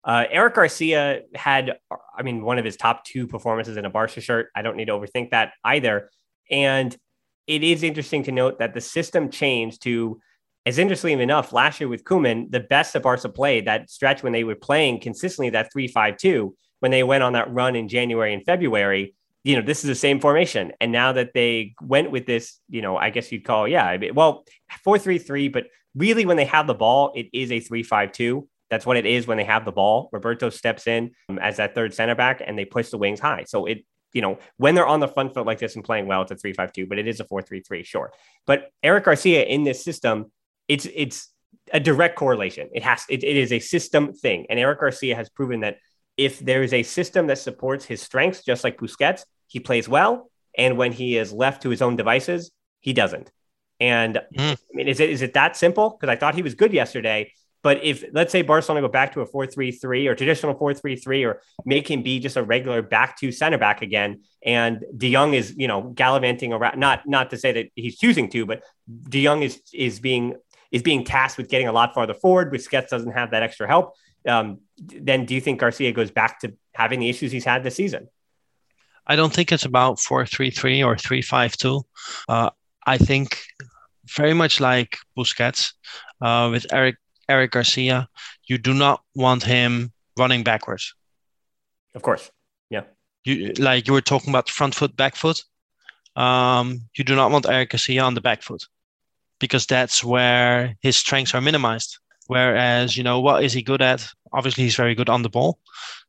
[0.05, 1.79] uh, Eric Garcia had,
[2.17, 4.49] I mean, one of his top two performances in a Barca shirt.
[4.57, 6.11] I don't need to overthink that either.
[6.51, 6.97] And
[7.47, 10.21] it is interesting to note that the system changed to
[10.65, 14.33] as interestingly enough, last year with Koeman, the best that Barca played that stretch when
[14.33, 18.45] they were playing consistently that three-five-two when they went on that run in January and
[18.45, 19.15] February.
[19.43, 22.81] You know, this is the same formation, and now that they went with this, you
[22.81, 24.45] know, I guess you'd call, yeah, well,
[24.85, 25.67] four-three-three, but
[25.97, 28.49] really when they have the ball, it is a three-five-two.
[28.71, 30.11] That's what it is when they have the ball.
[30.13, 33.45] Roberto steps in um, as that third center back, and they push the wings high.
[33.49, 36.23] So it you know, when they're on the front foot like this and playing well,
[36.23, 38.13] it's a three-five-two, but it is a four-three-three, sure.
[38.47, 40.31] But Eric Garcia in this system
[40.69, 41.29] it's it's
[41.73, 42.69] a direct correlation.
[42.73, 45.79] It has it, it is a system thing, and Eric Garcia has proven that
[46.17, 50.31] if there is a system that supports his strengths, just like Busquets, he plays well,
[50.57, 52.51] and when he is left to his own devices,
[52.81, 53.31] he doesn't.
[53.81, 54.53] And mm.
[54.53, 55.91] I mean, is it is it that simple?
[55.91, 57.33] Because I thought he was good yesterday.
[57.63, 61.89] But if let's say Barcelona go back to a 4-3-3 or traditional 4-3-3 or make
[61.89, 65.69] him be just a regular back to center back again, and De Jong is, you
[65.69, 68.63] know, gallivanting around not not to say that he's choosing to, but
[69.09, 70.35] De Jong is is being
[70.73, 72.53] is being tasked with getting a lot farther forward.
[72.53, 73.95] Busquets doesn't have that extra help.
[74.27, 77.77] Um, then do you think Garcia goes back to having the issues he's had this
[77.77, 78.09] season?
[79.07, 81.83] I don't think it's about four three three or three five two.
[82.29, 82.51] Uh,
[82.87, 83.39] I think
[84.17, 85.73] very much like Busquets
[86.21, 86.97] uh, with Eric
[87.33, 88.09] Eric Garcia,
[88.49, 90.95] you do not want him running backwards.
[91.95, 92.31] Of course,
[92.71, 92.85] yeah.
[93.25, 95.43] You like you were talking about front foot, back foot.
[96.17, 98.63] Um, you do not want Eric Garcia on the back foot
[99.39, 101.99] because that's where his strengths are minimized.
[102.29, 104.07] Whereas, you know, what is he good at?
[104.33, 105.59] Obviously, he's very good on the ball.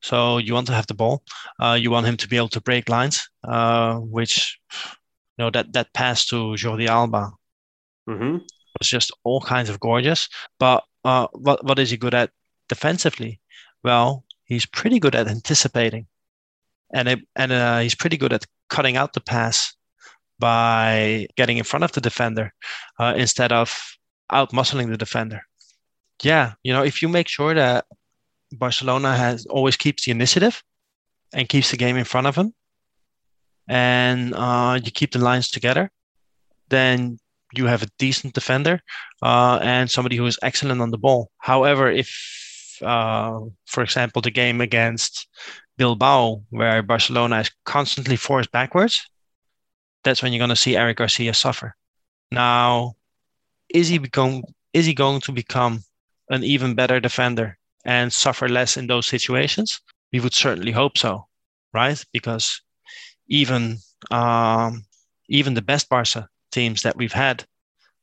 [0.02, 1.24] So you want to have the ball.
[1.60, 4.60] Uh, you want him to be able to break lines, uh, which,
[5.38, 7.32] you know, that, that pass to Jordi Alba
[8.08, 8.38] mm-hmm.
[8.80, 10.30] was just all kinds of gorgeous.
[10.60, 12.32] But uh, what, what is he good at
[12.70, 13.40] defensively?
[13.84, 16.08] Well, he's pretty good at anticipating.
[16.94, 19.76] And, it, and uh, he's pretty good at cutting out the pass
[20.40, 22.54] by getting in front of the defender
[23.00, 23.98] uh, instead of
[24.32, 25.42] out muscling the defender.
[26.22, 27.86] Yeah, you know, if you make sure that
[28.52, 30.64] Barcelona has always keeps the initiative
[31.34, 32.54] and keeps the game in front of them,
[33.68, 35.92] and uh, you keep the lines together,
[36.70, 37.18] then
[37.58, 38.82] you have a decent defender
[39.22, 41.30] uh, and somebody who is excellent on the ball.
[41.38, 45.28] However, if, uh, for example, the game against
[45.78, 49.10] Bilbao, where Barcelona is constantly forced backwards,
[50.04, 51.76] that's when you're going to see Eric Garcia suffer.
[52.32, 52.96] Now,
[53.70, 54.44] is he become
[54.74, 55.84] is he going to become
[56.30, 59.82] an even better defender and suffer less in those situations?
[60.12, 61.28] We would certainly hope so,
[61.74, 62.04] right?
[62.12, 62.62] Because
[63.28, 63.78] even
[64.12, 64.86] um,
[65.30, 67.46] even the best Barca teams that we've had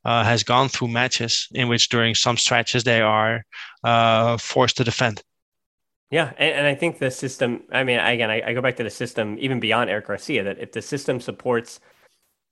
[0.05, 3.45] uh, has gone through matches in which during some stretches they are
[3.85, 5.23] uh, forced to defend.
[6.11, 7.63] Yeah, and, and, I think the system.
[7.71, 10.43] I mean, again, I, I, go back to the system even beyond Eric Garcia.
[10.43, 11.79] That if the system supports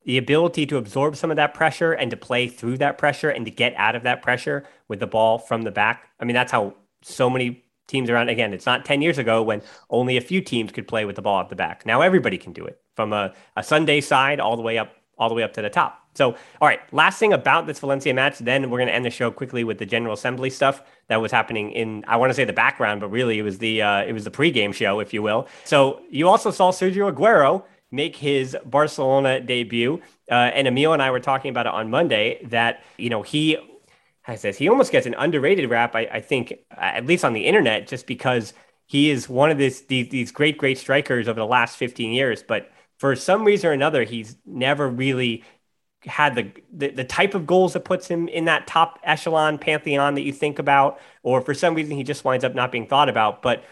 [0.04, 3.44] the ability to absorb some of that pressure and to play through that pressure and
[3.46, 6.08] to get out of that pressure with the ball from the back.
[6.20, 8.28] I mean, that's how so many teams around.
[8.28, 11.22] Again, it's not ten years ago when only a few teams could play with the
[11.22, 11.84] ball at the back.
[11.84, 15.28] Now everybody can do it from a, a Sunday side all the way up all
[15.28, 16.04] the way up to the top.
[16.14, 19.10] So, all right, last thing about this Valencia match, then we're going to end the
[19.10, 22.44] show quickly with the General Assembly stuff that was happening in I want to say
[22.44, 25.22] the background, but really it was the uh, it was the pregame show, if you
[25.22, 25.48] will.
[25.64, 30.00] So you also saw Sergio Aguero make his Barcelona debut,
[30.30, 33.56] uh, and Emil and I were talking about it on Monday that you know he.
[34.26, 37.46] I says he almost gets an underrated rap, I, I think, at least on the
[37.46, 38.52] internet, just because
[38.88, 42.42] he is one of this, these, these great, great strikers over the last 15 years.
[42.42, 45.44] But for some reason or another, he's never really
[46.04, 50.14] had the, the, the type of goals that puts him in that top echelon pantheon
[50.14, 53.08] that you think about, or for some reason he just winds up not being thought
[53.08, 53.42] about.
[53.42, 53.64] But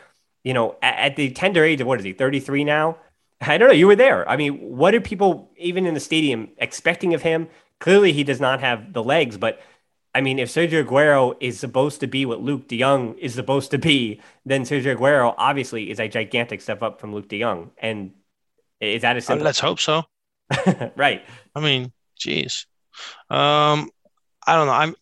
[0.43, 2.99] you know, at, at the tender age of what is he, 33 now?
[3.41, 3.75] I don't know.
[3.75, 4.29] You were there.
[4.29, 7.49] I mean, what are people even in the stadium expecting of him?
[7.81, 9.61] Clearly, he does not have the legs, but
[10.15, 13.71] I mean, if Sergio Aguero is supposed to be what Luuk De Jong is supposed
[13.73, 17.71] to be, then Sergio Aguero obviously is a gigantic step up from Luuk De Jong.
[17.77, 18.13] And
[18.81, 19.45] is that a simple?
[19.45, 20.05] let's hope so.
[20.97, 21.23] right.
[21.55, 22.67] I mean, Jeez.
[23.31, 23.91] Um,
[24.47, 24.73] I don't know.
[24.73, 24.95] I'm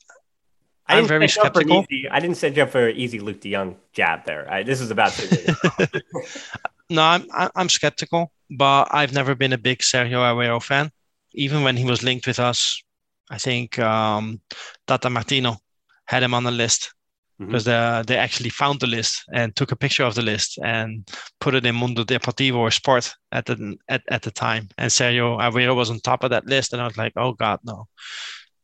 [0.86, 1.86] I am very skeptical.
[1.88, 4.50] Easy, I didn't set you up for an easy Luuk De Jong jab there.
[4.50, 5.12] I, this is about.
[6.90, 10.90] no, I'm I'm skeptical, but I've never been a big Sergio Aguero fan.
[11.32, 12.82] Even when he was linked with us,
[13.30, 14.40] I think um,
[14.86, 15.56] Tata Martino
[16.04, 16.92] had him on the list
[17.38, 18.06] because mm-hmm.
[18.06, 21.08] they, they actually found the list and took a picture of the list and
[21.40, 24.68] put it in Mundo Deportivo or Sport at the at, at the time.
[24.78, 27.60] And Sergio Aguero was on top of that list, and I was like, oh God,
[27.64, 27.88] no,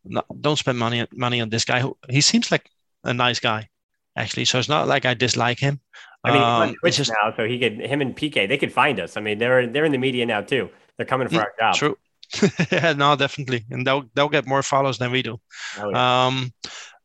[0.05, 1.85] no don't spend money money on this guy.
[2.09, 2.69] He seems like
[3.05, 3.69] a nice guy,
[4.17, 4.45] actually.
[4.45, 5.81] So it's not like I dislike him.
[6.23, 9.01] I mean, um, Twitch just, now, so he could him and Piqué they could find
[9.01, 9.17] us.
[9.17, 10.69] I mean, they're they're in the media now too.
[10.97, 11.75] They're coming for mm, our job.
[11.75, 11.97] True,
[12.71, 15.41] yeah, no, definitely, and they'll they'll get more follows than we do.
[15.79, 16.27] Oh, yeah.
[16.27, 16.53] Um,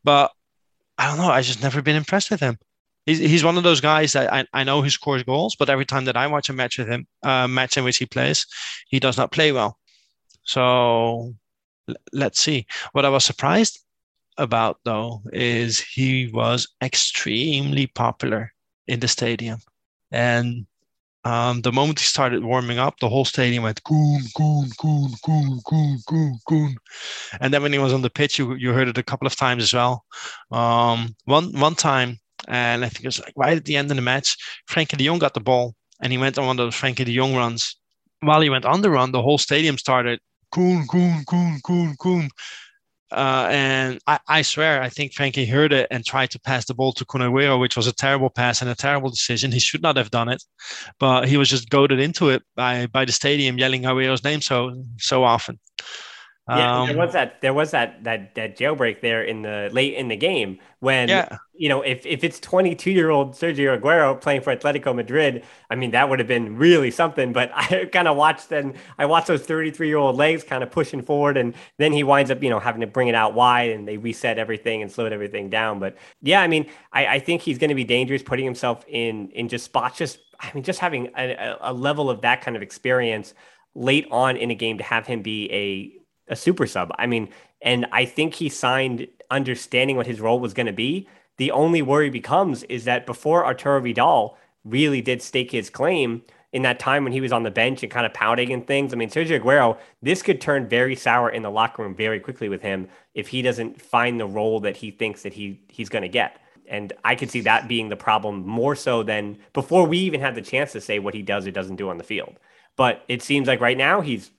[0.03, 0.31] but
[0.97, 1.29] I don't know.
[1.29, 2.57] I just never been impressed with him.
[3.05, 5.85] He's, he's one of those guys that I, I know he scores goals, but every
[5.85, 8.47] time that I watch a match with him, uh, match in which he plays,
[8.87, 9.77] he does not play well.
[10.43, 11.35] So
[11.87, 12.65] l- let's see.
[12.93, 13.79] What I was surprised
[14.37, 18.53] about though is he was extremely popular
[18.87, 19.59] in the stadium,
[20.11, 20.65] and
[21.25, 25.59] um, the moment he started warming up, the whole stadium went Kun, Kun, Kun, Kun,
[25.67, 26.75] Kun, Kun, Kun.
[27.41, 29.35] And then when he was on the pitch, you, you heard it a couple of
[29.35, 30.05] times as well.
[30.51, 33.97] Um, one one time, and I think it was like right at the end of
[33.97, 34.37] the match,
[34.69, 37.15] Frenkie de Jong got the ball and he went on one of those Frenkie de
[37.15, 37.75] Jong runs.
[38.21, 40.19] While he went on the run, the whole stadium started
[40.53, 42.29] Kun, Kun, Kun, Kun, Kun.
[43.11, 46.73] Uh, and I, I, swear, I think Frenkie heard it and tried to pass the
[46.73, 49.51] ball to Kun Aguero, which was a terrible pass and a terrible decision.
[49.51, 50.43] He should not have done it,
[50.99, 54.83] but he was just goaded into it by by the stadium yelling Aguero's name so
[54.97, 55.59] so often.
[56.47, 59.95] Yeah, um, there was that there was that that that jailbreak there in the late
[59.95, 61.37] in the game when yeah.
[61.55, 65.75] you know if if it's 22 year old Sergio Aguero playing for Atletico Madrid, I
[65.75, 67.33] mean that would have been really something.
[67.33, 70.69] But I kind of watched and I watched those 33 year old legs kind of
[70.69, 73.71] pushing forward, and then he winds up you know having to bring it out wide,
[73.71, 75.79] and they reset everything and slowed everything down.
[75.79, 79.29] But yeah, I mean I, I think he's going to be dangerous putting himself in
[79.29, 79.97] in just spots.
[79.97, 83.33] Just I mean just having a, a level of that kind of experience
[83.73, 86.91] late on in a game to have him be a a super sub.
[86.97, 87.29] I mean,
[87.61, 91.07] and I think he signed understanding what his role was going to be.
[91.37, 96.23] The only worry becomes is that before Arturo Vidal really did stake his claim
[96.55, 98.93] in that time when he was on the bench and kind of pouting and things.
[98.93, 102.47] I mean, Sergio Aguero, this could turn very sour in the locker room very quickly
[102.47, 106.03] with him if he doesn't find the role that he thinks that he he's going
[106.03, 106.39] to get.
[106.67, 110.33] And I could see that being the problem more so than before we even had
[110.33, 112.39] the chance to say what he does or doesn't do on the field.
[112.77, 114.31] But it seems like right now he's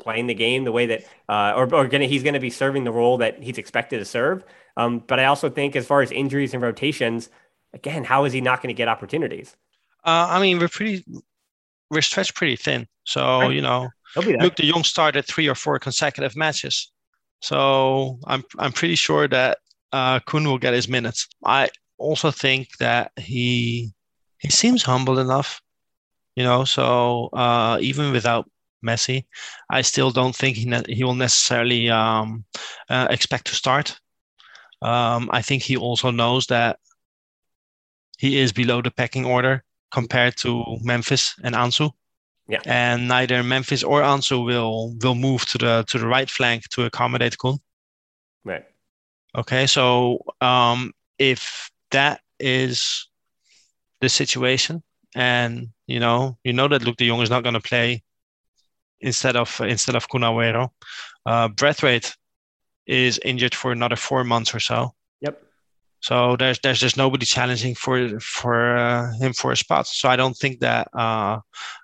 [0.00, 2.84] playing the game the way that, uh, or, or gonna, he's going to be serving
[2.84, 4.44] the role that he's expected to serve.
[4.76, 7.28] Um, but I also think, as far as injuries and rotations,
[7.74, 9.56] again, how is he not going to get opportunities?
[10.04, 11.04] Uh, I mean, we're pretty,
[11.90, 12.86] we're stretched pretty thin.
[13.04, 13.52] So right.
[13.52, 16.90] you know, Luuk de Jong started three or four consecutive matches.
[17.40, 19.58] So I'm I'm pretty sure that
[19.92, 21.28] uh, Kun will get his minutes.
[21.44, 23.92] I also think that he
[24.38, 25.60] he seems humble enough,
[26.36, 26.64] you know.
[26.64, 28.49] So uh, even without
[28.84, 29.24] Messi.
[29.70, 32.44] I still don't think he ne- he will necessarily um,
[32.88, 33.98] uh, expect to start.
[34.82, 36.78] Um, I think he also knows that
[38.18, 41.90] he is below the pecking order compared to Memphis and Ansu.
[42.48, 42.60] Yeah.
[42.66, 46.84] And neither Memphis or Ansu will will move to the to the right flank to
[46.84, 47.58] accommodate Kun.
[48.44, 48.64] Right.
[49.36, 53.08] Okay, so um, if that is
[54.00, 54.82] the situation,
[55.14, 58.02] and you know you know that Luuk De Jong is not going to play
[59.00, 60.70] instead of instead of Kun Aguero.
[61.26, 62.16] Uh, Braithwaite
[62.86, 64.94] is injured for another four months or so.
[65.20, 65.42] Yep.
[66.00, 69.86] So there's there's just nobody challenging for for uh, him for a spot.
[69.86, 71.40] So I don't think that uh,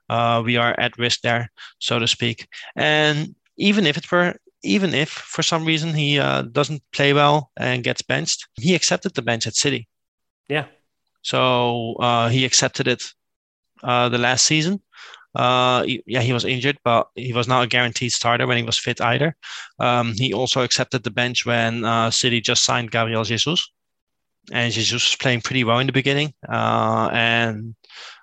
[0.09, 2.49] uh, we are at risk there, so to speak.
[2.75, 7.51] And even if it were even if for some reason he uh, doesn't play well
[7.57, 9.89] and gets benched, he accepted the bench at City.
[10.49, 10.67] Yeah.
[11.23, 13.03] So uh, he accepted it
[13.83, 14.81] uh, the last season.
[15.37, 18.79] Uh, yeah, he was injured, but he was not a guaranteed starter when he was
[18.79, 19.37] fit either.
[19.79, 23.71] Um, he also accepted the bench when uh, City just signed Gabriel Jesus,
[24.51, 26.33] and Jesus was playing pretty well in the beginning.
[26.49, 27.75] Uh, and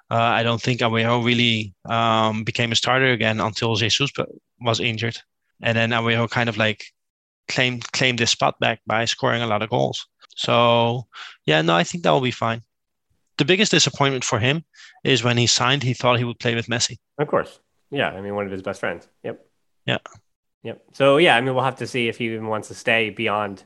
[0.10, 4.10] uh, I don't think Aguero really um, became a starter again until Jesus
[4.60, 5.18] was injured,
[5.62, 6.84] and then Aguero kind of like
[7.48, 10.04] claimed claimed this spot back by scoring a lot of goals.
[10.36, 11.06] So
[11.46, 12.64] yeah, no, I think that will be fine
[13.38, 14.64] the biggest disappointment for him
[15.04, 16.98] is when he signed, he thought he would play with Messi.
[17.18, 17.60] Of course.
[17.90, 18.10] Yeah.
[18.10, 19.08] I mean, one of his best friends.
[19.24, 19.46] Yep.
[19.86, 19.98] Yeah.
[20.64, 20.82] Yep.
[20.94, 23.64] So, yeah, I mean, we'll have to see if he even wants to stay beyond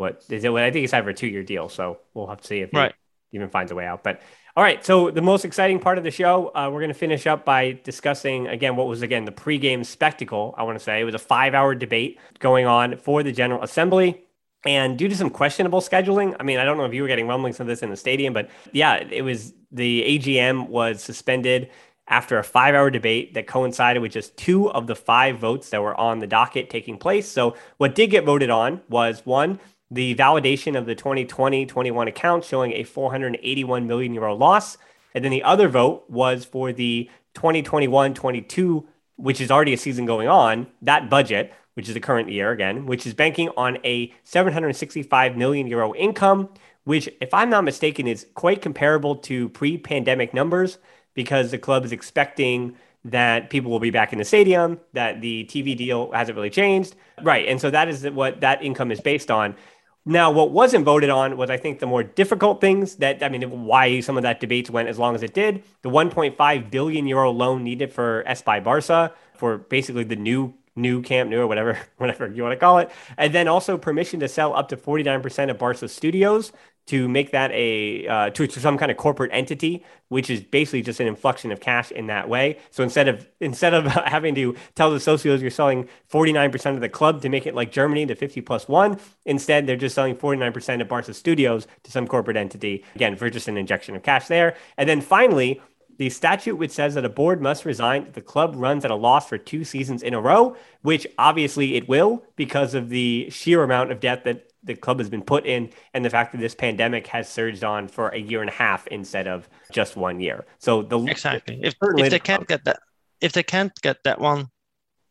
[0.00, 0.50] what is it?
[0.50, 1.68] I think he's signed for a two year deal.
[1.68, 2.94] So we'll have to see if he right.
[3.32, 4.02] even finds a way out.
[4.02, 4.22] But
[4.56, 4.84] all right.
[4.84, 7.78] So, the most exciting part of the show, uh, we're going to finish up by
[7.84, 10.54] discussing again what was, again, the pregame spectacle.
[10.56, 13.62] I want to say it was a five hour debate going on for the General
[13.62, 14.24] Assembly.
[14.64, 17.26] And due to some questionable scheduling, I mean, I don't know if you were getting
[17.26, 21.70] rumblings of this in the stadium, but yeah, it was the AGM was suspended
[22.08, 25.80] after a five hour debate that coincided with just two of the five votes that
[25.80, 27.26] were on the docket taking place.
[27.30, 32.44] So, what did get voted on was one, the validation of the 2020 21 account
[32.44, 34.76] showing a 481 million euro loss.
[35.14, 38.86] And then the other vote was for the 2021 22,
[39.16, 42.84] which is already a season going on, that budget which is the current year again,
[42.84, 46.50] which is banking on a 765 million euro income,
[46.84, 50.76] which, if I'm not mistaken, is quite comparable to pre pandemic numbers
[51.14, 55.46] because the club is expecting that people will be back in the stadium, that the
[55.46, 56.96] TV deal hasn't really changed.
[57.22, 57.48] Right.
[57.48, 59.56] And so that is what that income is based on.
[60.04, 63.64] Now, what wasn't voted on was, I think, the more difficult things that, I mean,
[63.64, 65.62] why some of that debates went as long as it did.
[65.80, 71.30] The 1.5 billion euro loan needed for Espai Barca for basically the new new Camp
[71.30, 72.90] Nou or whatever, whatever you want to call it.
[73.16, 76.52] And then also permission to sell up to 49% of Barca studios
[76.90, 80.82] to make that a uh, to, to some kind of corporate entity, which is basically
[80.82, 82.58] just an inflection of cash in that way.
[82.72, 86.88] So instead of instead of having to tell the socios you're selling 49% of the
[86.88, 90.80] club to make it like Germany to 50 plus one, instead they're just selling 49%
[90.80, 94.56] of Barca Studios to some corporate entity again for just an injection of cash there.
[94.76, 95.62] And then finally,
[96.00, 98.94] the statute which says that a board must resign if the club runs at a
[98.94, 103.62] loss for two seasons in a row, which obviously it will because of the sheer
[103.62, 106.54] amount of debt that the club has been put in and the fact that this
[106.54, 110.46] pandemic has surged on for a year and a half instead of just one year.
[110.58, 112.80] So the exactly if, if they can't get that
[113.20, 114.48] if they can't get that one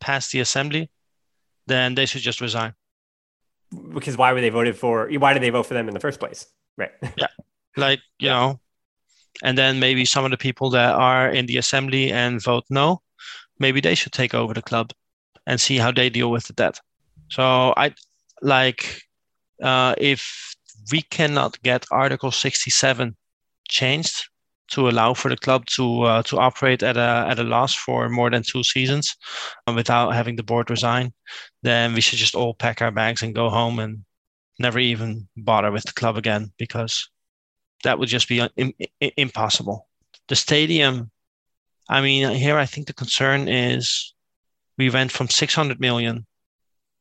[0.00, 0.90] past the assembly,
[1.68, 2.74] then they should just resign.
[3.94, 5.08] Because why were they voted for?
[5.08, 6.46] Why did they vote for them in the first place?
[6.76, 6.90] Right.
[7.16, 7.28] Yeah.
[7.76, 8.32] Like you yeah.
[8.32, 8.60] know,
[9.42, 13.02] and then maybe some of the people that are in the assembly and vote no,
[13.58, 14.92] maybe they should take over the club
[15.46, 16.80] and see how they deal with the debt.
[17.28, 17.94] So I
[18.42, 19.02] like
[19.62, 20.54] uh, if
[20.92, 23.16] we cannot get Article 67
[23.68, 24.28] changed
[24.70, 28.08] to allow for the club to uh, to operate at a at a loss for
[28.08, 29.16] more than two seasons
[29.66, 31.12] uh, without having the board resign,
[31.62, 34.04] then we should just all pack our bags and go home and
[34.58, 37.08] never even bother with the club again because
[37.84, 38.46] that would just be
[39.16, 39.88] impossible.
[40.28, 41.10] The stadium,
[41.88, 44.14] I mean, here I think the concern is
[44.78, 46.26] we went from 600 million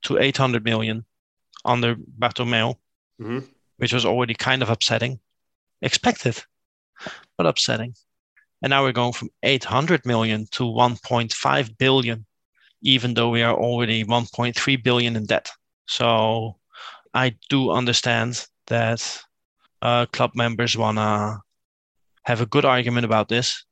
[0.04, 1.06] to 800 million
[1.66, 2.76] under Bartomeu,
[3.22, 3.40] mm-hmm.
[3.78, 5.20] which was already kind of upsetting,
[5.82, 6.42] expected,
[7.38, 7.96] but upsetting.
[8.62, 12.26] And now we're going from 800 million to 1.5 billion,
[12.82, 15.50] even though we are already 1.3 billion in debt.
[15.88, 16.58] So
[17.14, 19.22] I do understand that
[19.82, 21.40] uh, club members want to
[22.24, 23.66] have a good argument about this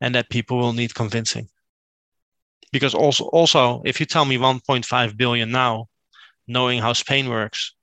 [0.00, 1.48] and that people will need convincing.
[2.72, 5.86] Because also also if you tell me 1.5 billion now
[6.46, 7.74] knowing how spain works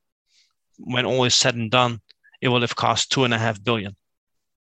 [0.78, 2.00] when all is said and done
[2.42, 3.96] it will have cost two and a half billion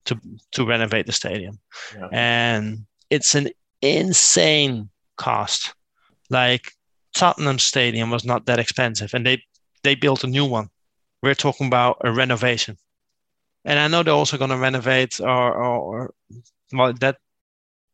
[0.06, 0.20] to
[0.52, 1.60] to renovate the stadium.
[1.96, 2.08] Yeah.
[2.12, 3.50] and it's an
[3.82, 5.74] insane cost.
[6.30, 6.72] Like
[7.14, 9.44] tottenham stadium was not that expensive and they
[9.84, 10.70] they built a new one
[11.24, 12.78] we're talking about a renovation.
[13.66, 16.14] And I know they're also going to renovate or, or, or
[16.74, 17.18] well, that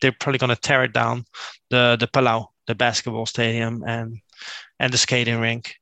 [0.02, 1.26] they're probably going to tear it down,
[1.70, 4.20] the the Palau, the basketball stadium, and
[4.80, 5.76] and the skating rink.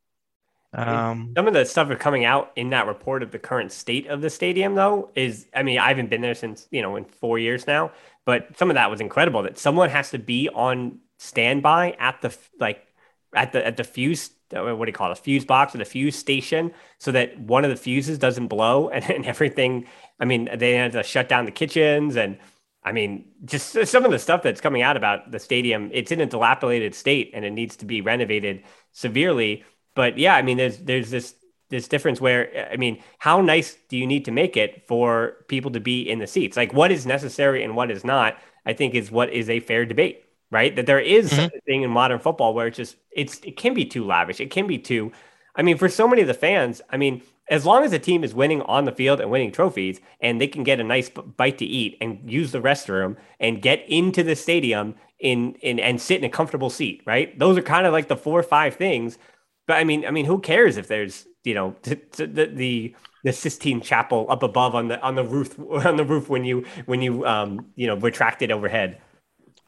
[0.73, 4.07] Um, Some of the stuff are coming out in that report of the current state
[4.07, 7.05] of the stadium, though, is I mean, I haven't been there since you know in
[7.05, 7.91] four years now,
[8.25, 9.43] but some of that was incredible.
[9.43, 12.85] That someone has to be on standby at the like
[13.33, 15.85] at the at the fuse what do you call it, a fuse box or a
[15.85, 19.85] fuse station so that one of the fuses doesn't blow and, and everything.
[20.19, 22.37] I mean, they had to shut down the kitchens and
[22.83, 26.21] I mean, just some of the stuff that's coming out about the stadium, it's in
[26.21, 29.65] a dilapidated state and it needs to be renovated severely.
[29.93, 31.35] But yeah, I mean, there's there's this
[31.69, 35.71] this difference where I mean, how nice do you need to make it for people
[35.71, 36.55] to be in the seats?
[36.55, 39.85] Like what is necessary and what is not, I think is what is a fair
[39.85, 40.75] debate right?
[40.75, 41.55] That there is mm-hmm.
[41.55, 44.39] a thing in modern football where it's just it's it can be too lavish.
[44.39, 45.11] It can be too
[45.57, 48.23] I mean, for so many of the fans, I mean, as long as the team
[48.23, 51.57] is winning on the field and winning trophies and they can get a nice bite
[51.57, 56.19] to eat and use the restroom and get into the stadium in in and sit
[56.19, 57.37] in a comfortable seat, right?
[57.39, 59.17] Those are kind of like the four or five things.
[59.65, 62.95] But I mean, I mean, who cares if there's, you know, t- t- the, the
[63.23, 66.65] the Sistine Chapel up above on the on the roof on the roof when you
[66.85, 69.01] when you um you know retract it overhead.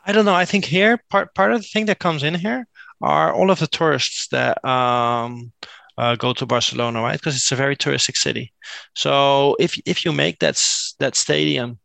[0.09, 0.33] I don't know.
[0.33, 2.67] I think here part part of the thing that comes in here
[2.99, 5.51] are all of the tourists that um,
[5.99, 7.19] uh, go to Barcelona, right?
[7.19, 8.51] Because it's a very touristic city.
[8.95, 10.59] So if if you make that
[10.97, 11.77] that stadium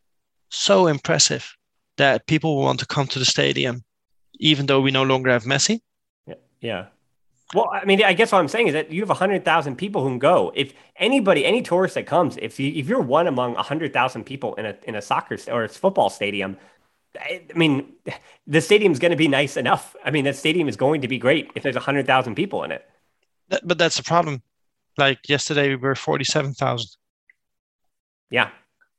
[0.49, 1.55] so impressive
[1.97, 3.83] that people want to come to the stadium,
[4.39, 5.81] even though we no longer have Messi.
[6.25, 6.35] Yeah.
[6.61, 6.85] yeah.
[7.53, 10.09] Well, I mean, I guess what I'm saying is that you have 100,000 people who
[10.09, 10.51] can go.
[10.55, 14.65] If anybody, any tourist that comes, if you if you're one among 100,000 people in
[14.65, 16.57] a in a soccer or a football stadium,
[17.19, 17.93] I mean,
[18.47, 19.95] the stadium's going to be nice enough.
[20.03, 22.87] I mean, that stadium is going to be great if there's 100,000 people in it.
[23.63, 24.41] But that's the problem.
[24.97, 26.89] Like yesterday, we were 47,000.
[28.29, 28.49] Yeah.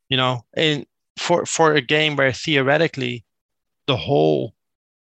[0.09, 0.87] You know, and
[1.17, 3.25] for, for a game where theoretically
[3.87, 4.55] the whole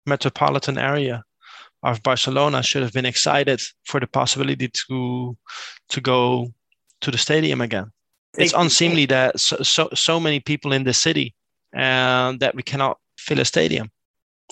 [0.06, 1.24] metropolitan area
[1.82, 5.36] of Barcelona should have been excited for the possibility to
[5.88, 6.52] to go
[7.00, 7.90] to the stadium again.
[8.36, 11.34] It's unseemly that so, so, so many people in the city
[11.72, 13.90] and that we cannot fill a stadium.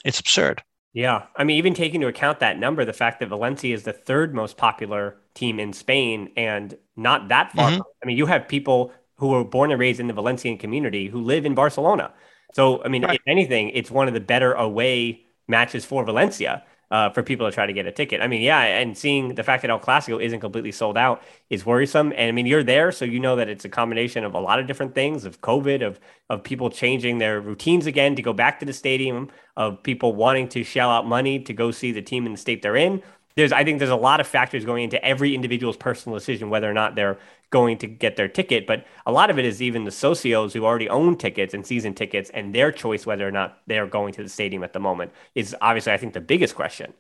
[0.05, 0.63] it's absurd.
[0.93, 1.25] Yeah.
[1.37, 4.33] I mean, even taking into account that number, the fact that Valencia is the third
[4.35, 7.71] most popular team in Spain and not that far.
[7.73, 7.83] Mhm.
[8.03, 11.21] I mean, you have people who were born and raised in the Valencian community who
[11.21, 12.13] live in Barcelona.
[12.55, 13.17] So, I mean, Right.
[13.17, 17.55] if anything, it's one of the better away matches for Valencia uh, for people to
[17.55, 18.21] try to get a ticket.
[18.21, 21.67] I mean, yeah, and seeing the fact that El Clasico isn't completely sold out is
[21.67, 22.13] worrisome.
[22.17, 24.59] And I mean, you're there, so you know that it's a combination of a lot
[24.59, 28.61] of different things of COVID, of of people changing their routines again to go back
[28.61, 32.27] to the stadium, of people wanting to shell out money to go see the team
[32.27, 33.03] in the state they're in.
[33.37, 36.69] There's, I think, there's a lot of factors going into every individual's personal decision whether
[36.69, 37.19] or not they're
[37.51, 38.67] going to get their ticket.
[38.67, 41.95] But a lot of it is even the socios who already own tickets and season
[41.95, 45.13] tickets and their choice whether or not they're going to the stadium at the moment
[45.35, 46.93] is obviously, I think, the biggest question.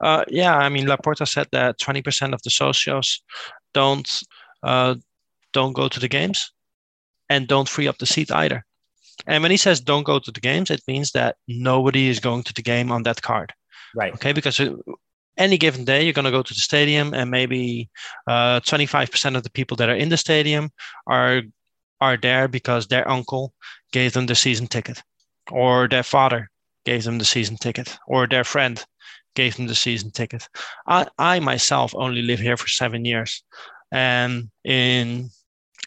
[0.00, 3.20] Uh, yeah, I mean, Laporta said that 20% of the socios
[3.74, 4.08] don't
[4.62, 4.94] uh,
[5.52, 6.52] don't go to the games
[7.28, 8.64] and don't free up the seat either.
[9.26, 12.44] And when he says don't go to the games, it means that nobody is going
[12.44, 13.52] to the game on that card.
[13.94, 14.14] Right.
[14.14, 14.76] Okay, because uh,
[15.38, 17.88] any given day you're going to go to the stadium, and maybe
[18.26, 20.70] uh, 25% of the people that are in the stadium
[21.06, 21.42] are
[22.00, 23.52] are there because their uncle
[23.92, 25.02] gave them the season ticket,
[25.50, 26.50] or their father
[26.84, 28.84] gave them the season ticket, or their friend
[29.34, 30.48] gave them the season ticket.
[30.86, 33.42] I, I myself only live here for seven years,
[33.90, 35.30] and in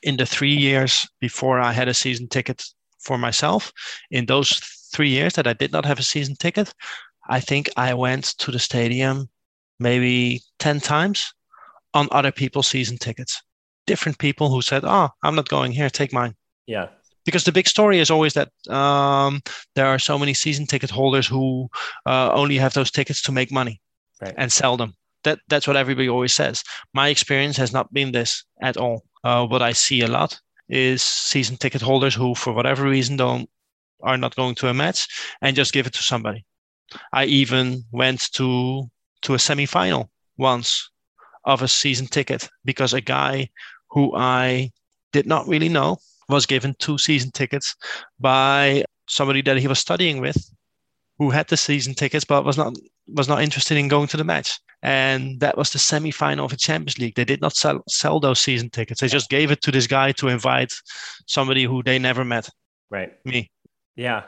[0.03, 2.63] in the three years before I had a season ticket
[2.99, 3.71] for myself,
[4.09, 4.49] in those
[4.93, 6.73] three years that I did not have a season ticket,
[7.29, 9.29] I think I went to the stadium
[9.81, 11.33] maybe 10 times
[11.93, 13.41] on other people's season tickets.
[13.87, 16.35] Different people who said, Oh, I'm not going here, take mine.
[16.67, 16.87] Yeah.
[17.25, 19.41] Because the big story is always that um,
[19.75, 21.69] there are so many season ticket holders who
[22.05, 23.81] uh, only have those tickets to make money
[24.21, 24.35] Right.
[24.37, 24.93] and sell them.
[25.23, 26.63] That, that's what everybody always says.
[26.93, 29.03] My experience has not been this at all.
[29.23, 33.49] Uh, what I see a lot is season ticket holders who, for whatever reason, don't
[34.03, 35.07] are not going to a match
[35.41, 36.45] and just give it to somebody.
[37.13, 38.89] I even went to
[39.23, 40.89] to a semi-final once
[41.45, 43.49] of a season ticket because a guy
[43.89, 44.71] who I
[45.11, 45.97] did not really know
[46.29, 47.75] was given two season tickets
[48.19, 50.37] by somebody that he was studying with
[51.17, 52.73] who had the season tickets but was not
[53.07, 54.59] was not interested in going to the match.
[54.83, 57.15] And that was the semi-final of the champions league.
[57.15, 59.01] They did not sell, sell those season tickets.
[59.01, 60.73] They just gave it to this guy to invite
[61.27, 62.49] somebody who they never met.
[62.89, 63.13] Right.
[63.25, 63.51] me.
[63.95, 64.23] Yeah.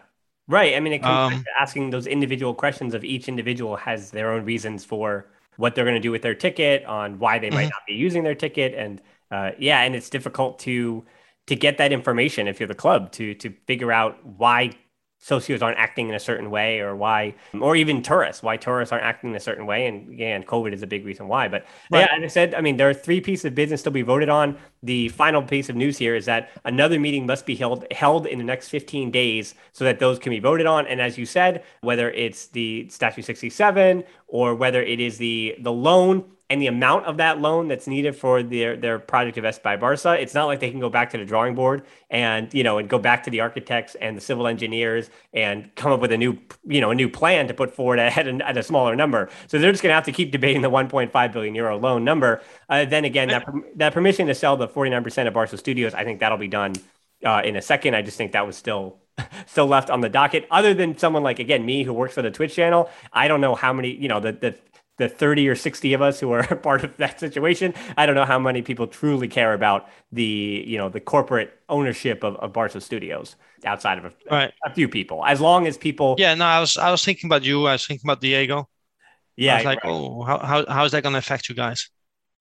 [0.53, 0.75] Right.
[0.75, 4.31] I mean, it comes Um, to asking those individual questions of each individual has their
[4.33, 5.25] own reasons for
[5.57, 7.69] what they're going to do with their ticket, on why they might Mhm.
[7.69, 9.01] not be using their ticket, and
[9.31, 11.03] uh, yeah, and it's difficult to
[11.47, 14.71] to get that information if you're the club to to figure out why
[15.23, 19.05] socios aren't acting in a certain way or why or even tourists why tourists aren't
[19.05, 19.87] acting in a certain way.
[19.87, 22.01] And again covid is a big reason why but Right.
[22.01, 24.29] yeah as i said i mean there are three pieces of business to be voted
[24.29, 24.57] on.
[24.85, 28.37] The final piece of news here is that another meeting must be held held in
[28.37, 30.85] the next 15 days so that those can be voted on.
[30.87, 35.71] And as you said whether it's the statute 67 or whether it is the the
[35.71, 40.13] loan and the amount of that loan that's needed for their their project Espai Barca,
[40.21, 42.87] it's not like they can go back to the drawing board and you know and
[42.87, 46.37] go back to the architects and the civil engineers and come up with a new
[46.63, 49.29] you know a new plan to put forward at, at a smaller number.
[49.47, 52.43] So they're just going to have to keep debating the 1.5 billion euro loan number.
[52.69, 53.47] Uh, then again, that
[53.77, 56.75] that permission to sell the 49% of Barca Studios, I think that'll be done
[57.25, 57.95] uh, in a second.
[57.95, 58.99] I just think that was still
[59.47, 60.47] still left on the docket.
[60.51, 63.55] Other than someone like again me who works for the Twitch channel, I don't know
[63.55, 64.55] how many you know the the
[64.97, 67.73] the 30 or 60 of us who are part of that situation.
[67.97, 72.23] I don't know how many people truly care about the you know the corporate ownership
[72.23, 73.35] of, of Barca Studios
[73.65, 74.53] outside of a, Right.
[74.65, 75.25] a few people.
[75.25, 77.65] As long as people, Yeah, no, I was I was thinking about you.
[77.67, 78.69] I was thinking about Diego.
[79.35, 79.91] yeah, I was like, right.
[79.93, 81.89] oh, how, how how is that going to affect you guys?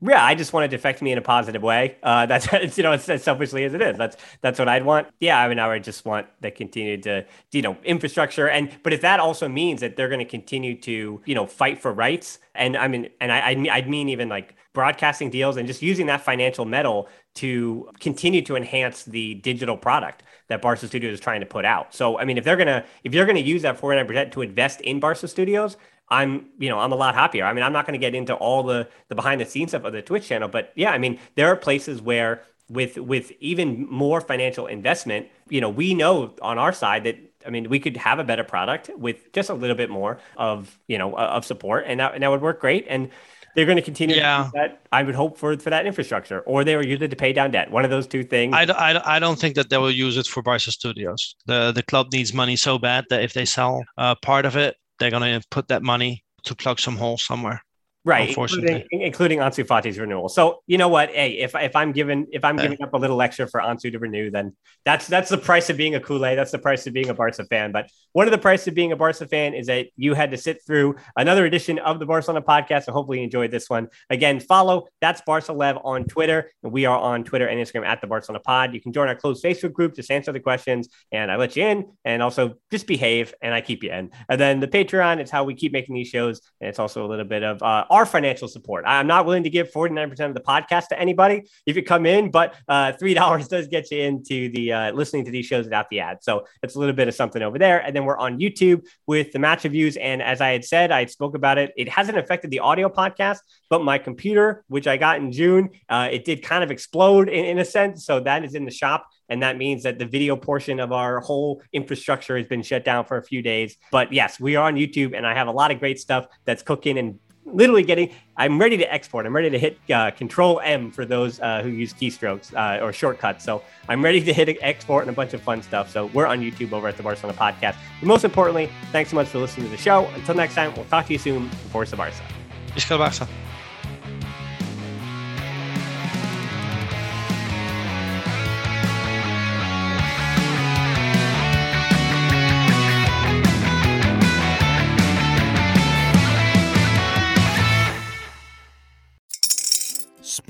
[0.04, 1.96] Yeah, I just want it to affect me in a positive way.
[2.02, 3.96] Uh, that's it's, you know, it's as selfishly as it is.
[3.96, 5.06] That's that's what I'd want.
[5.20, 8.92] Yeah, I mean, I would just want the continued to you know infrastructure and but
[8.92, 12.40] if that also means that they're going to continue to you know fight for rights
[12.54, 15.82] and I mean and I I'd mean- I'd mean even like broadcasting deals and just
[15.82, 21.20] using that financial metal to continue to enhance the digital product that Barca Studios is
[21.20, 21.94] trying to put out.
[21.94, 24.98] So I mean, if they're gonna if you're gonna use that 49% to invest in
[25.00, 25.76] Barca Studios,
[26.18, 27.44] I'm, you know, I'm a lot happier.
[27.48, 29.84] I mean, I'm not going to get into all the the behind the scenes stuff
[29.84, 32.32] of the Twitch channel, but yeah, I mean, there are places where
[32.68, 37.50] with with even more financial investment, you know, we know on our side that I
[37.50, 40.98] mean, we could have a better product with just a little bit more of, you
[40.98, 43.10] know, of support and that, and that would work great and
[43.54, 44.36] they're going to continue Yeah.
[44.38, 44.70] to use that.
[44.92, 47.50] I would hope for for that infrastructure, or they will use it to pay down
[47.50, 47.70] debt.
[47.70, 48.54] One of those two things.
[48.56, 51.34] I, I, I don't think that they will use it for Barca Studios.
[51.46, 54.76] The the club needs money so bad that if they sell uh, part of it,
[54.98, 57.62] they're gonna put that money to plug some holes somewhere.
[58.04, 58.28] Right?
[58.30, 58.82] Unfortunately.
[58.82, 60.28] Including, including Ansu Fati's renewal.
[60.28, 61.10] So you know what?
[61.10, 62.64] Hey, if if I'm giving if I'm Yeah.
[62.64, 65.76] giving up a little extra for Ansu to renew, then that's that's the price of
[65.76, 66.34] being a culé.
[66.34, 67.70] That's the price of being a Barca fan.
[67.70, 70.36] But one of the price of being a Barca fan is that you had to
[70.36, 72.86] sit through another edition of the Barcelona podcast.
[72.88, 73.86] And hopefully you enjoyed this one.
[74.10, 78.00] Again, follow that's Barca Lev on Twitter, and we are on Twitter and Instagram at
[78.00, 78.74] the Barcelona Pod.
[78.74, 81.64] You can join our closed Facebook group, just answer the questions, and I let you
[81.64, 84.10] in, and also just behave, and I keep you in.
[84.28, 87.08] And then the Patreon, it's how we keep making these shows, and it's also a
[87.08, 88.84] little bit of uh, our financial support.
[88.86, 92.30] I'm not willing to give 49% of the podcast to anybody if you come in,
[92.30, 96.00] but uh, $3 does get you into the uh, listening to these shows without the
[96.00, 96.18] ad.
[96.22, 97.80] So it's a little bit of something over there.
[97.80, 99.98] And then we're on YouTube with the match reviews.
[99.98, 101.74] And as I had said, I spoke about it.
[101.76, 106.08] It hasn't affected the audio podcast, but my computer, which I got in June, uh,
[106.10, 108.06] it did kind of explode in, in a sense.
[108.06, 109.06] So that is in the shop.
[109.28, 113.04] And that means that the video portion of our whole infrastructure has been shut down
[113.04, 113.76] for a few days.
[113.90, 116.62] But yes, we are on YouTube and I have a lot of great stuff that's
[116.62, 119.26] cooking and literally getting i'm ready to export.
[119.26, 122.92] I'm ready to hit uh, control m for those uh, who use keystrokes uh, or
[122.92, 123.44] shortcuts.
[123.44, 125.90] So i'm ready to hit export and a bunch of fun stuff.
[125.90, 127.76] So we're on youtube over at the barcelona podcast.
[128.00, 130.06] But most importantly thanks so much for listening to the show.
[130.14, 131.48] Until next time we'll talk to you soon.
[131.70, 132.22] Forza Barça.